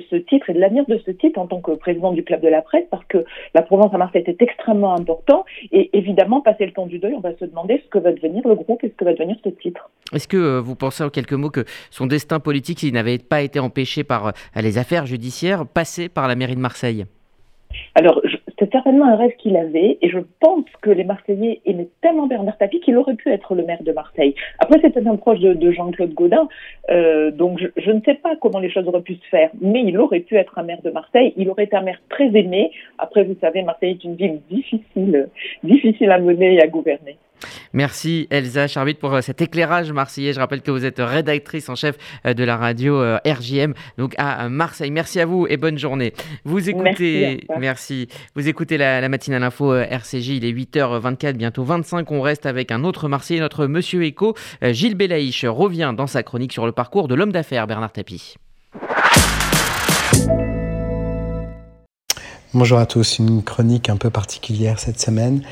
ce 0.09 0.15
titre 0.15 0.49
et 0.49 0.53
de 0.53 0.59
l'avenir 0.59 0.85
de 0.87 0.99
ce 1.05 1.11
titre 1.11 1.39
en 1.39 1.47
tant 1.47 1.61
que 1.61 1.71
président 1.71 2.11
du 2.11 2.23
club 2.23 2.41
de 2.41 2.47
la 2.47 2.61
presse 2.61 2.85
parce 2.91 3.05
que 3.05 3.25
La 3.53 3.61
Provence 3.61 3.93
à 3.93 3.97
Marseille 3.97 4.23
était 4.25 4.43
extrêmement 4.43 4.95
important 4.95 5.45
et 5.71 5.89
évidemment, 5.93 6.41
passer 6.41 6.65
le 6.65 6.71
temps 6.71 6.87
du 6.87 6.99
deuil, 6.99 7.13
on 7.15 7.21
va 7.21 7.35
se 7.37 7.45
demander 7.45 7.81
ce 7.83 7.89
que 7.89 7.99
va 7.99 8.11
devenir 8.11 8.47
le 8.47 8.55
groupe 8.55 8.83
et 8.83 8.89
ce 8.89 8.93
que 8.93 9.05
va 9.05 9.13
devenir 9.13 9.37
ce 9.43 9.49
titre. 9.49 9.89
Est-ce 10.13 10.27
que 10.27 10.37
euh, 10.37 10.61
vous 10.61 10.75
pensez 10.75 11.03
en 11.03 11.09
quelques 11.09 11.33
mots 11.33 11.49
que 11.49 11.65
son 11.91 12.07
destin 12.07 12.39
politique, 12.39 12.79
s'il 12.79 12.93
n'avait 12.93 13.19
pas 13.19 13.41
été 13.41 13.59
empêché 13.59 14.03
par 14.09 14.33
les 14.55 14.77
affaires 14.77 15.05
judiciaires 15.05 15.65
passées 15.65 16.09
par 16.09 16.27
la 16.27 16.35
mairie 16.35 16.55
de 16.55 16.59
Marseille 16.59 17.05
Alors, 17.95 18.21
c'est 18.59 18.71
certainement 18.71 19.05
un 19.05 19.15
rêve 19.15 19.35
qu'il 19.37 19.55
avait, 19.55 19.97
et 20.01 20.09
je 20.09 20.19
pense 20.41 20.65
que 20.81 20.89
les 20.89 21.05
Marseillais 21.05 21.61
aimaient 21.65 21.87
tellement 22.01 22.27
Bernard 22.27 22.57
Tapie 22.57 22.81
qu'il 22.81 22.97
aurait 22.97 23.15
pu 23.15 23.29
être 23.29 23.55
le 23.55 23.63
maire 23.63 23.81
de 23.81 23.93
Marseille. 23.93 24.35
Après, 24.59 24.79
c'était 24.81 25.07
un 25.07 25.15
proche 25.15 25.39
de, 25.39 25.53
de 25.53 25.71
Jean-Claude 25.71 26.13
Gaudin, 26.13 26.49
euh, 26.89 27.31
donc 27.31 27.59
je, 27.59 27.67
je, 27.77 27.91
ne 27.91 28.01
sais 28.01 28.15
pas 28.15 28.35
comment 28.41 28.59
les 28.59 28.69
choses 28.69 28.87
auraient 28.87 29.01
pu 29.01 29.15
se 29.15 29.27
faire, 29.29 29.49
mais 29.61 29.83
il 29.83 29.97
aurait 29.97 30.19
pu 30.19 30.35
être 30.35 30.57
un 30.57 30.63
maire 30.63 30.81
de 30.83 30.91
Marseille. 30.91 31.33
Il 31.37 31.49
aurait 31.49 31.65
été 31.65 31.77
un 31.77 31.81
maire 31.81 32.01
très 32.09 32.27
aimé. 32.35 32.71
Après, 32.97 33.23
vous 33.23 33.37
savez, 33.39 33.61
Marseille 33.63 33.91
est 33.91 34.03
une 34.03 34.15
ville 34.15 34.41
difficile, 34.49 35.29
difficile 35.63 36.11
à 36.11 36.19
mener 36.19 36.55
et 36.55 36.61
à 36.61 36.67
gouverner. 36.67 37.17
Merci 37.73 38.27
Elsa 38.29 38.67
Charbit 38.67 38.95
pour 38.95 39.21
cet 39.21 39.41
éclairage 39.41 39.91
marseillais. 39.91 40.33
Je 40.33 40.39
rappelle 40.39 40.61
que 40.61 40.71
vous 40.71 40.85
êtes 40.85 40.99
rédactrice 40.99 41.69
en 41.69 41.75
chef 41.75 41.97
de 42.25 42.43
la 42.43 42.57
radio 42.57 43.01
RJM, 43.25 43.73
donc 43.97 44.13
à 44.17 44.49
Marseille. 44.49 44.91
Merci 44.91 45.19
à 45.19 45.25
vous 45.25 45.47
et 45.47 45.57
bonne 45.57 45.77
journée. 45.77 46.13
Vous 46.45 46.69
écoutez, 46.69 47.45
merci, 47.49 47.59
merci. 47.59 48.07
Vous 48.35 48.47
écoutez 48.47 48.77
la, 48.77 49.01
la 49.01 49.09
matinale 49.09 49.43
info 49.43 49.75
RCJ, 49.75 50.29
il 50.29 50.45
est 50.45 50.53
8h24, 50.53 51.33
bientôt 51.33 51.63
25. 51.63 52.11
On 52.11 52.21
reste 52.21 52.45
avec 52.45 52.71
un 52.71 52.83
autre 52.83 53.07
Marseillais, 53.07 53.39
notre 53.39 53.67
Monsieur 53.67 54.05
Eco, 54.05 54.35
Gilles 54.61 54.95
Belaïch, 54.95 55.45
revient 55.45 55.93
dans 55.95 56.07
sa 56.07 56.23
chronique 56.23 56.53
sur 56.53 56.65
le 56.65 56.71
parcours 56.71 57.07
de 57.07 57.15
l'homme 57.15 57.31
d'affaires 57.31 57.67
Bernard 57.67 57.91
Tapie. 57.91 58.35
Bonjour 62.53 62.79
à 62.79 62.87
tous, 62.87 63.19
une 63.19 63.43
chronique 63.43 63.89
un 63.89 63.97
peu 63.97 64.09
particulière 64.09 64.79
cette 64.79 64.99
semaine 64.99 65.43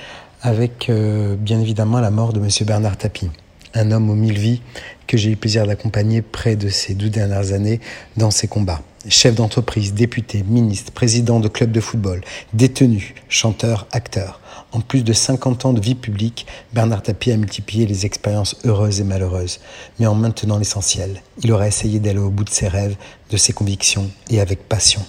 avec 0.41 0.89
euh, 0.89 1.36
bien 1.36 1.60
évidemment 1.60 2.00
la 2.00 2.12
mort 2.12 2.34
de 2.34 2.39
M. 2.39 2.50
Bernard 2.65 2.97
Tapie. 2.97 3.30
un 3.73 3.91
homme 3.91 4.10
aux 4.10 4.15
mille 4.15 4.38
vies 4.38 4.62
que 5.08 5.17
j'ai 5.17 5.32
eu 5.32 5.36
plaisir 5.36 5.65
d'accompagner 5.65 6.21
près 6.21 6.56
de 6.56 6.69
ces 6.69 6.93
douze 6.93 7.12
dernières 7.12 7.54
années 7.54 7.80
dans 8.17 8.32
ses 8.32 8.47
combats. 8.47 8.82
Chef 9.10 9.36
d'entreprise, 9.36 9.93
député, 9.93 10.43
ministre, 10.43 10.91
président 10.91 11.39
de 11.39 11.48
club 11.48 11.72
de 11.72 11.80
football, 11.80 12.22
détenu, 12.54 13.15
chanteur, 13.30 13.88
acteur. 13.93 14.41
En 14.74 14.82
plus 14.82 15.06
de 15.06 15.13
50 15.13 15.65
ans 15.65 15.72
de 15.72 15.80
vie 15.80 15.96
publique, 15.96 16.46
Bernard 16.74 17.04
Tapie 17.04 17.32
a 17.32 17.38
multiplié 17.38 17.86
les 17.86 18.06
expériences 18.06 18.58
heureuses 18.65 19.00
et 19.00 19.06
malheureuses, 19.06 19.62
mais 19.98 20.08
en 20.08 20.15
maintenant 20.15 20.58
l'essentiel. 20.58 21.22
Il 21.41 21.54
aurait 21.54 21.70
essayé 21.70 22.00
d'aller 22.00 22.20
au 22.20 22.30
bout 22.30 22.43
de 22.43 22.50
ses 22.50 22.67
rêves, 22.67 22.98
de 23.32 23.38
ses 23.38 23.54
convictions, 23.54 24.12
et 24.30 24.41
avec 24.41 24.67
passion. 24.67 25.02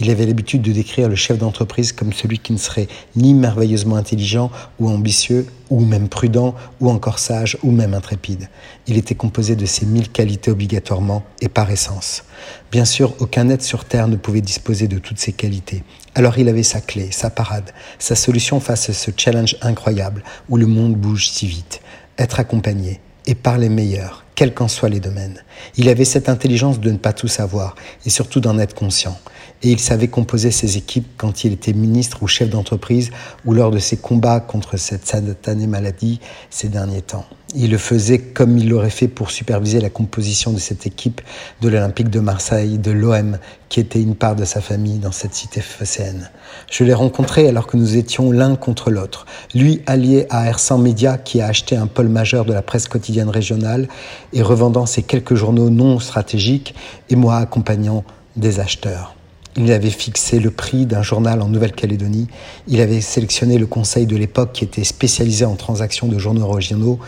Il 0.00 0.10
avait 0.10 0.26
l'habitude 0.26 0.62
de 0.62 0.72
décrire 0.72 1.08
le 1.08 1.14
chef 1.14 1.38
d'entreprise 1.38 1.92
comme 1.92 2.12
celui 2.12 2.40
qui 2.40 2.52
ne 2.52 2.58
serait 2.58 2.88
ni 3.14 3.34
merveilleusement 3.34 3.96
intelligent 3.96 4.50
ou 4.80 4.88
ambitieux, 4.88 5.46
ou 5.70 5.78
même 5.80 6.08
prudent, 6.08 6.56
ou 6.80 6.90
encore 6.90 7.20
sage, 7.20 7.56
ou 7.62 7.70
même 7.70 7.94
intrépide. 7.94 8.48
Il 8.88 8.96
était 8.96 9.14
composé 9.14 9.54
de 9.54 9.64
ces 9.64 9.86
mille 9.86 10.10
qualités 10.10 10.50
obligatoirement 10.50 11.22
et 11.40 11.48
par 11.48 11.70
essence. 11.70 12.24
Bien 12.70 12.84
sûr, 12.84 13.14
aucun 13.20 13.48
être 13.48 13.62
sur 13.62 13.84
Terre 13.84 14.08
ne 14.08 14.16
pouvait 14.16 14.40
disposer 14.40 14.88
de 14.88 14.98
toutes 14.98 15.18
ces 15.18 15.32
qualités. 15.32 15.84
Alors 16.14 16.38
il 16.38 16.48
avait 16.48 16.62
sa 16.62 16.80
clé, 16.80 17.10
sa 17.10 17.30
parade, 17.30 17.70
sa 17.98 18.16
solution 18.16 18.60
face 18.60 18.90
à 18.90 18.92
ce 18.92 19.10
challenge 19.16 19.56
incroyable 19.62 20.22
où 20.48 20.56
le 20.56 20.66
monde 20.66 20.94
bouge 20.94 21.28
si 21.28 21.46
vite. 21.46 21.80
Être 22.18 22.40
accompagné 22.40 23.00
et 23.26 23.34
par 23.34 23.58
les 23.58 23.68
meilleurs, 23.68 24.24
quels 24.34 24.54
qu'en 24.54 24.68
soient 24.68 24.88
les 24.88 25.00
domaines. 25.00 25.42
Il 25.76 25.88
avait 25.88 26.04
cette 26.04 26.28
intelligence 26.28 26.80
de 26.80 26.90
ne 26.90 26.98
pas 26.98 27.12
tout 27.12 27.28
savoir 27.28 27.74
et 28.04 28.10
surtout 28.10 28.40
d'en 28.40 28.58
être 28.58 28.74
conscient. 28.74 29.18
Et 29.64 29.70
il 29.70 29.80
savait 29.80 30.08
composer 30.08 30.50
ses 30.50 30.76
équipes 30.76 31.08
quand 31.16 31.44
il 31.44 31.54
était 31.54 31.72
ministre 31.72 32.22
ou 32.22 32.26
chef 32.26 32.50
d'entreprise 32.50 33.10
ou 33.46 33.54
lors 33.54 33.70
de 33.70 33.78
ses 33.78 33.96
combats 33.96 34.38
contre 34.38 34.76
cette 34.76 35.06
satanée 35.06 35.66
maladie 35.66 36.20
ces 36.50 36.68
derniers 36.68 37.00
temps. 37.00 37.24
Il 37.56 37.70
le 37.70 37.78
faisait 37.78 38.18
comme 38.18 38.58
il 38.58 38.68
l'aurait 38.68 38.90
fait 38.90 39.08
pour 39.08 39.30
superviser 39.30 39.80
la 39.80 39.88
composition 39.88 40.52
de 40.52 40.58
cette 40.58 40.86
équipe 40.86 41.22
de 41.62 41.70
l'Olympique 41.70 42.10
de 42.10 42.20
Marseille, 42.20 42.76
de 42.76 42.90
l'OM, 42.90 43.38
qui 43.70 43.80
était 43.80 44.02
une 44.02 44.16
part 44.16 44.36
de 44.36 44.44
sa 44.44 44.60
famille 44.60 44.98
dans 44.98 45.12
cette 45.12 45.34
cité 45.34 45.62
phocéenne. 45.62 46.30
Je 46.70 46.84
l'ai 46.84 46.92
rencontré 46.92 47.48
alors 47.48 47.66
que 47.66 47.78
nous 47.78 47.96
étions 47.96 48.32
l'un 48.32 48.56
contre 48.56 48.90
l'autre. 48.90 49.24
Lui 49.54 49.80
allié 49.86 50.26
à 50.28 50.50
R100 50.50 50.82
Media 50.82 51.16
qui 51.16 51.40
a 51.40 51.46
acheté 51.46 51.74
un 51.74 51.86
pôle 51.86 52.08
majeur 52.08 52.44
de 52.44 52.52
la 52.52 52.60
presse 52.60 52.86
quotidienne 52.86 53.30
régionale 53.30 53.88
et 54.34 54.42
revendant 54.42 54.84
ses 54.84 55.04
quelques 55.04 55.36
journaux 55.36 55.70
non 55.70 56.00
stratégiques, 56.00 56.74
et 57.08 57.16
moi 57.16 57.36
accompagnant 57.36 58.04
des 58.36 58.60
acheteurs. 58.60 59.13
Il 59.56 59.70
avait 59.70 59.90
fixé 59.90 60.40
le 60.40 60.50
prix 60.50 60.84
d'un 60.84 61.02
journal 61.02 61.40
en 61.40 61.48
Nouvelle-Calédonie. 61.48 62.26
Il 62.66 62.80
avait 62.80 63.00
sélectionné 63.00 63.56
le 63.56 63.66
conseil 63.66 64.04
de 64.04 64.16
l'époque 64.16 64.50
qui 64.52 64.64
était 64.64 64.82
spécialisé 64.82 65.44
en 65.44 65.54
transactions 65.54 66.08
de 66.08 66.18
journaux 66.18 66.48
régionaux 66.50 66.98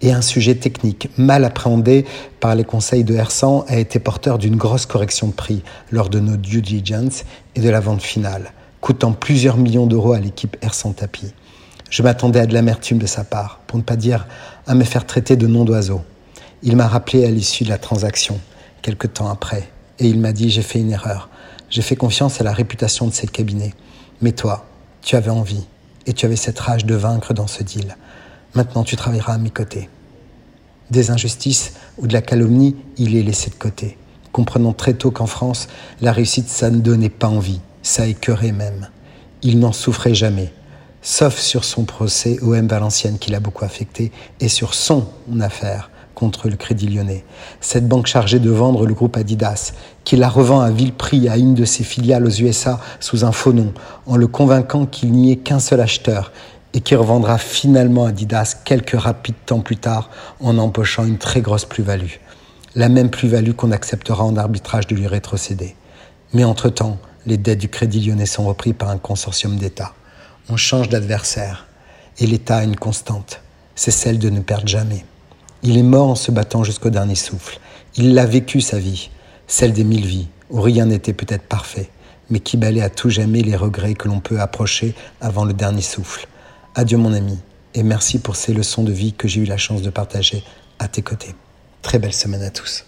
et 0.00 0.12
un 0.12 0.20
sujet 0.20 0.56
technique 0.56 1.08
mal 1.16 1.44
appréhendé 1.44 2.04
par 2.40 2.56
les 2.56 2.64
conseils 2.64 3.04
de 3.04 3.14
R100 3.14 3.66
a 3.68 3.78
été 3.78 4.00
porteur 4.00 4.38
d'une 4.38 4.56
grosse 4.56 4.84
correction 4.84 5.28
de 5.28 5.32
prix 5.32 5.62
lors 5.92 6.08
de 6.08 6.18
nos 6.18 6.36
due 6.36 6.60
diligence 6.60 7.22
et 7.54 7.60
de 7.60 7.70
la 7.70 7.78
vente 7.78 8.02
finale, 8.02 8.52
coûtant 8.80 9.12
plusieurs 9.12 9.56
millions 9.56 9.86
d'euros 9.86 10.12
à 10.12 10.18
l'équipe 10.18 10.56
R100 10.60 10.94
Tapis. 10.94 11.32
Je 11.88 12.02
m'attendais 12.02 12.40
à 12.40 12.46
de 12.46 12.54
l'amertume 12.54 12.98
de 12.98 13.06
sa 13.06 13.22
part, 13.22 13.60
pour 13.68 13.78
ne 13.78 13.84
pas 13.84 13.96
dire 13.96 14.26
à 14.66 14.74
me 14.74 14.82
faire 14.82 15.06
traiter 15.06 15.36
de 15.36 15.46
nom 15.46 15.64
d'oiseau. 15.64 16.00
Il 16.64 16.74
m'a 16.74 16.88
rappelé 16.88 17.24
à 17.24 17.30
l'issue 17.30 17.62
de 17.62 17.68
la 17.68 17.78
transaction, 17.78 18.40
quelque 18.82 19.06
temps 19.06 19.28
après, 19.28 19.68
et 20.00 20.08
il 20.08 20.18
m'a 20.18 20.32
dit 20.32 20.50
j'ai 20.50 20.62
fait 20.62 20.80
une 20.80 20.90
erreur. 20.90 21.28
J'ai 21.72 21.80
fait 21.80 21.96
confiance 21.96 22.38
à 22.38 22.44
la 22.44 22.52
réputation 22.52 23.06
de 23.06 23.14
ces 23.14 23.26
cabinets. 23.26 23.72
Mais 24.20 24.32
toi, 24.32 24.66
tu 25.00 25.16
avais 25.16 25.30
envie, 25.30 25.64
et 26.04 26.12
tu 26.12 26.26
avais 26.26 26.36
cette 26.36 26.58
rage 26.58 26.84
de 26.84 26.94
vaincre 26.94 27.32
dans 27.32 27.46
ce 27.46 27.62
deal. 27.62 27.96
Maintenant, 28.54 28.84
tu 28.84 28.94
travailleras 28.94 29.32
à 29.32 29.38
mes 29.38 29.48
côtés. 29.48 29.88
Des 30.90 31.10
injustices 31.10 31.72
ou 31.96 32.06
de 32.06 32.12
la 32.12 32.20
calomnie, 32.20 32.76
il 32.98 33.16
est 33.16 33.22
laissé 33.22 33.48
de 33.48 33.54
côté, 33.54 33.96
comprenant 34.32 34.74
très 34.74 34.92
tôt 34.92 35.10
qu'en 35.10 35.24
France, 35.24 35.66
la 36.02 36.12
réussite, 36.12 36.50
ça 36.50 36.68
ne 36.68 36.80
donnait 36.80 37.08
pas 37.08 37.28
envie, 37.28 37.62
ça 37.82 38.06
écœurait 38.06 38.52
même. 38.52 38.90
Il 39.40 39.58
n'en 39.58 39.72
souffrait 39.72 40.14
jamais, 40.14 40.52
sauf 41.00 41.38
sur 41.38 41.64
son 41.64 41.86
procès 41.86 42.38
au 42.40 42.52
M 42.52 42.68
Valenciennes 42.68 43.18
qui 43.18 43.30
l'a 43.30 43.40
beaucoup 43.40 43.64
affecté 43.64 44.12
et 44.40 44.48
sur 44.48 44.74
son 44.74 45.08
affaire 45.40 45.90
contre 46.22 46.48
le 46.48 46.54
Crédit 46.54 46.86
Lyonnais. 46.86 47.24
Cette 47.60 47.88
banque 47.88 48.06
chargée 48.06 48.38
de 48.38 48.48
vendre 48.48 48.86
le 48.86 48.94
groupe 48.94 49.16
Adidas, 49.16 49.72
qui 50.04 50.14
la 50.14 50.28
revend 50.28 50.60
à 50.60 50.70
vil 50.70 50.92
prix 50.92 51.28
à 51.28 51.36
une 51.36 51.54
de 51.54 51.64
ses 51.64 51.82
filiales 51.82 52.24
aux 52.24 52.30
USA 52.30 52.78
sous 53.00 53.24
un 53.24 53.32
faux 53.32 53.52
nom, 53.52 53.72
en 54.06 54.14
le 54.14 54.28
convainquant 54.28 54.86
qu'il 54.86 55.10
n'y 55.10 55.32
ait 55.32 55.36
qu'un 55.38 55.58
seul 55.58 55.80
acheteur 55.80 56.30
et 56.74 56.80
qui 56.80 56.94
revendra 56.94 57.38
finalement 57.38 58.04
Adidas 58.04 58.54
quelques 58.64 58.94
rapides 58.94 59.34
temps 59.46 59.58
plus 59.58 59.78
tard 59.78 60.10
en 60.38 60.58
empochant 60.58 61.04
une 61.04 61.18
très 61.18 61.40
grosse 61.40 61.64
plus-value. 61.64 62.20
La 62.76 62.88
même 62.88 63.10
plus-value 63.10 63.54
qu'on 63.54 63.72
acceptera 63.72 64.22
en 64.22 64.36
arbitrage 64.36 64.86
de 64.86 64.94
lui 64.94 65.08
rétrocéder. 65.08 65.74
Mais 66.34 66.44
entre-temps, 66.44 66.98
les 67.26 67.36
dettes 67.36 67.58
du 67.58 67.68
Crédit 67.68 68.00
Lyonnais 68.00 68.26
sont 68.26 68.46
reprises 68.46 68.76
par 68.78 68.90
un 68.90 68.98
consortium 68.98 69.56
d'États. 69.56 69.94
On 70.48 70.56
change 70.56 70.88
d'adversaire. 70.88 71.66
Et 72.20 72.28
l'État 72.28 72.58
a 72.58 72.62
une 72.62 72.76
constante, 72.76 73.40
c'est 73.74 73.90
celle 73.90 74.20
de 74.20 74.30
ne 74.30 74.38
perdre 74.38 74.68
jamais. 74.68 75.04
Il 75.64 75.78
est 75.78 75.84
mort 75.84 76.08
en 76.08 76.14
se 76.16 76.32
battant 76.32 76.64
jusqu'au 76.64 76.90
dernier 76.90 77.14
souffle. 77.14 77.60
Il 77.96 78.14
l'a 78.14 78.26
vécu 78.26 78.60
sa 78.60 78.80
vie, 78.80 79.10
celle 79.46 79.72
des 79.72 79.84
mille 79.84 80.04
vies, 80.04 80.26
où 80.50 80.60
rien 80.60 80.86
n'était 80.86 81.12
peut-être 81.12 81.44
parfait, 81.44 81.88
mais 82.30 82.40
qui 82.40 82.56
balait 82.56 82.82
à 82.82 82.90
tout 82.90 83.10
jamais 83.10 83.42
les 83.42 83.54
regrets 83.54 83.94
que 83.94 84.08
l'on 84.08 84.18
peut 84.18 84.40
approcher 84.40 84.92
avant 85.20 85.44
le 85.44 85.52
dernier 85.52 85.82
souffle. 85.82 86.26
Adieu 86.74 86.98
mon 86.98 87.12
ami, 87.12 87.38
et 87.74 87.84
merci 87.84 88.18
pour 88.18 88.34
ces 88.34 88.52
leçons 88.52 88.82
de 88.82 88.90
vie 88.90 89.12
que 89.12 89.28
j'ai 89.28 89.40
eu 89.40 89.44
la 89.44 89.56
chance 89.56 89.82
de 89.82 89.90
partager 89.90 90.42
à 90.80 90.88
tes 90.88 91.02
côtés. 91.02 91.34
Très 91.80 92.00
belle 92.00 92.12
semaine 92.12 92.42
à 92.42 92.50
tous. 92.50 92.84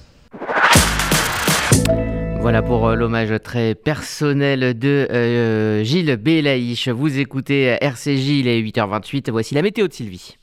Voilà 2.40 2.60
pour 2.60 2.88
euh, 2.88 2.94
l'hommage 2.96 3.32
très 3.42 3.76
personnel 3.76 4.76
de 4.76 5.06
euh, 5.10 5.84
Gilles 5.84 6.16
Belaïch. 6.16 6.88
Vous 6.88 7.20
écoutez 7.20 7.78
RCJ, 7.80 8.28
il 8.40 8.48
est 8.48 8.60
8h28. 8.60 9.30
Voici 9.30 9.54
la 9.54 9.62
météo 9.62 9.86
de 9.86 9.92
Sylvie. 9.92 10.36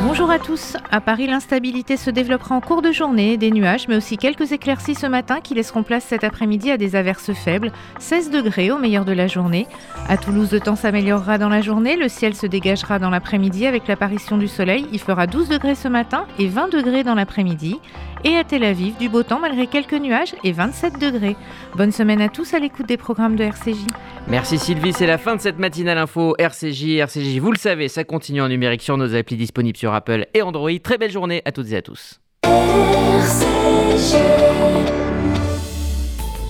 Bonjour 0.00 0.30
à 0.30 0.38
tous. 0.38 0.76
À 0.92 1.00
Paris, 1.00 1.26
l'instabilité 1.26 1.96
se 1.96 2.10
développera 2.10 2.54
en 2.54 2.60
cours 2.60 2.82
de 2.82 2.92
journée, 2.92 3.36
des 3.36 3.50
nuages, 3.50 3.88
mais 3.88 3.96
aussi 3.96 4.16
quelques 4.16 4.52
éclaircies 4.52 4.94
ce 4.94 5.06
matin 5.06 5.40
qui 5.42 5.54
laisseront 5.54 5.82
place 5.82 6.04
cet 6.04 6.22
après-midi 6.22 6.70
à 6.70 6.76
des 6.76 6.94
averses 6.94 7.32
faibles, 7.32 7.72
16 7.98 8.30
degrés 8.30 8.70
au 8.70 8.78
meilleur 8.78 9.04
de 9.04 9.12
la 9.12 9.26
journée. 9.26 9.66
À 10.08 10.16
Toulouse, 10.16 10.52
le 10.52 10.60
temps 10.60 10.76
s'améliorera 10.76 11.38
dans 11.38 11.48
la 11.48 11.62
journée, 11.62 11.96
le 11.96 12.08
ciel 12.08 12.36
se 12.36 12.46
dégagera 12.46 13.00
dans 13.00 13.10
l'après-midi 13.10 13.66
avec 13.66 13.88
l'apparition 13.88 14.38
du 14.38 14.46
soleil. 14.46 14.86
Il 14.92 15.00
fera 15.00 15.26
12 15.26 15.48
degrés 15.48 15.74
ce 15.74 15.88
matin 15.88 16.26
et 16.38 16.46
20 16.46 16.68
degrés 16.68 17.02
dans 17.02 17.14
l'après-midi. 17.14 17.80
Et 18.24 18.36
à 18.36 18.42
Tel 18.42 18.64
Aviv, 18.64 18.96
du 18.96 19.08
beau 19.08 19.22
temps 19.22 19.38
malgré 19.38 19.68
quelques 19.68 19.92
nuages 19.94 20.34
et 20.42 20.50
27 20.50 20.98
degrés. 20.98 21.36
Bonne 21.76 21.92
semaine 21.92 22.20
à 22.20 22.28
tous 22.28 22.52
à 22.52 22.58
l'écoute 22.58 22.86
des 22.86 22.96
programmes 22.96 23.36
de 23.36 23.44
RCJ. 23.44 23.86
Merci 24.26 24.58
Sylvie, 24.58 24.92
c'est 24.92 25.06
la 25.06 25.18
fin 25.18 25.36
de 25.36 25.40
cette 25.40 25.58
matinale 25.58 25.98
info 25.98 26.34
RCJ. 26.36 26.98
RCJ, 26.98 27.38
vous 27.38 27.52
le 27.52 27.58
savez, 27.58 27.88
ça 27.88 28.02
continue 28.02 28.42
en 28.42 28.48
numérique 28.48 28.82
sur 28.82 28.96
nos 28.96 29.14
applis 29.14 29.36
disponibles 29.36 29.78
sur 29.78 29.87
Apple 29.94 30.26
et 30.34 30.42
Android. 30.42 30.70
Très 30.82 30.98
belle 30.98 31.10
journée 31.10 31.42
à 31.44 31.52
toutes 31.52 31.72
et 31.72 31.76
à 31.76 31.82
tous. 31.82 32.20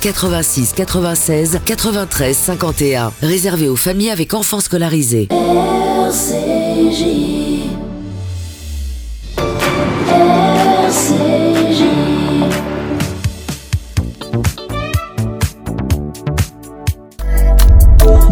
86 0.00 0.72
96 0.74 1.60
93 1.64 2.36
51 2.36 3.12
réservé 3.22 3.68
aux 3.68 3.76
familles 3.76 4.10
avec 4.10 4.34
enfants 4.34 4.60
scolarisés. 4.60 5.28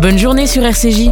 Bonne 0.01 0.17
journée 0.17 0.47
sur 0.47 0.63
RCJ. 0.65 1.11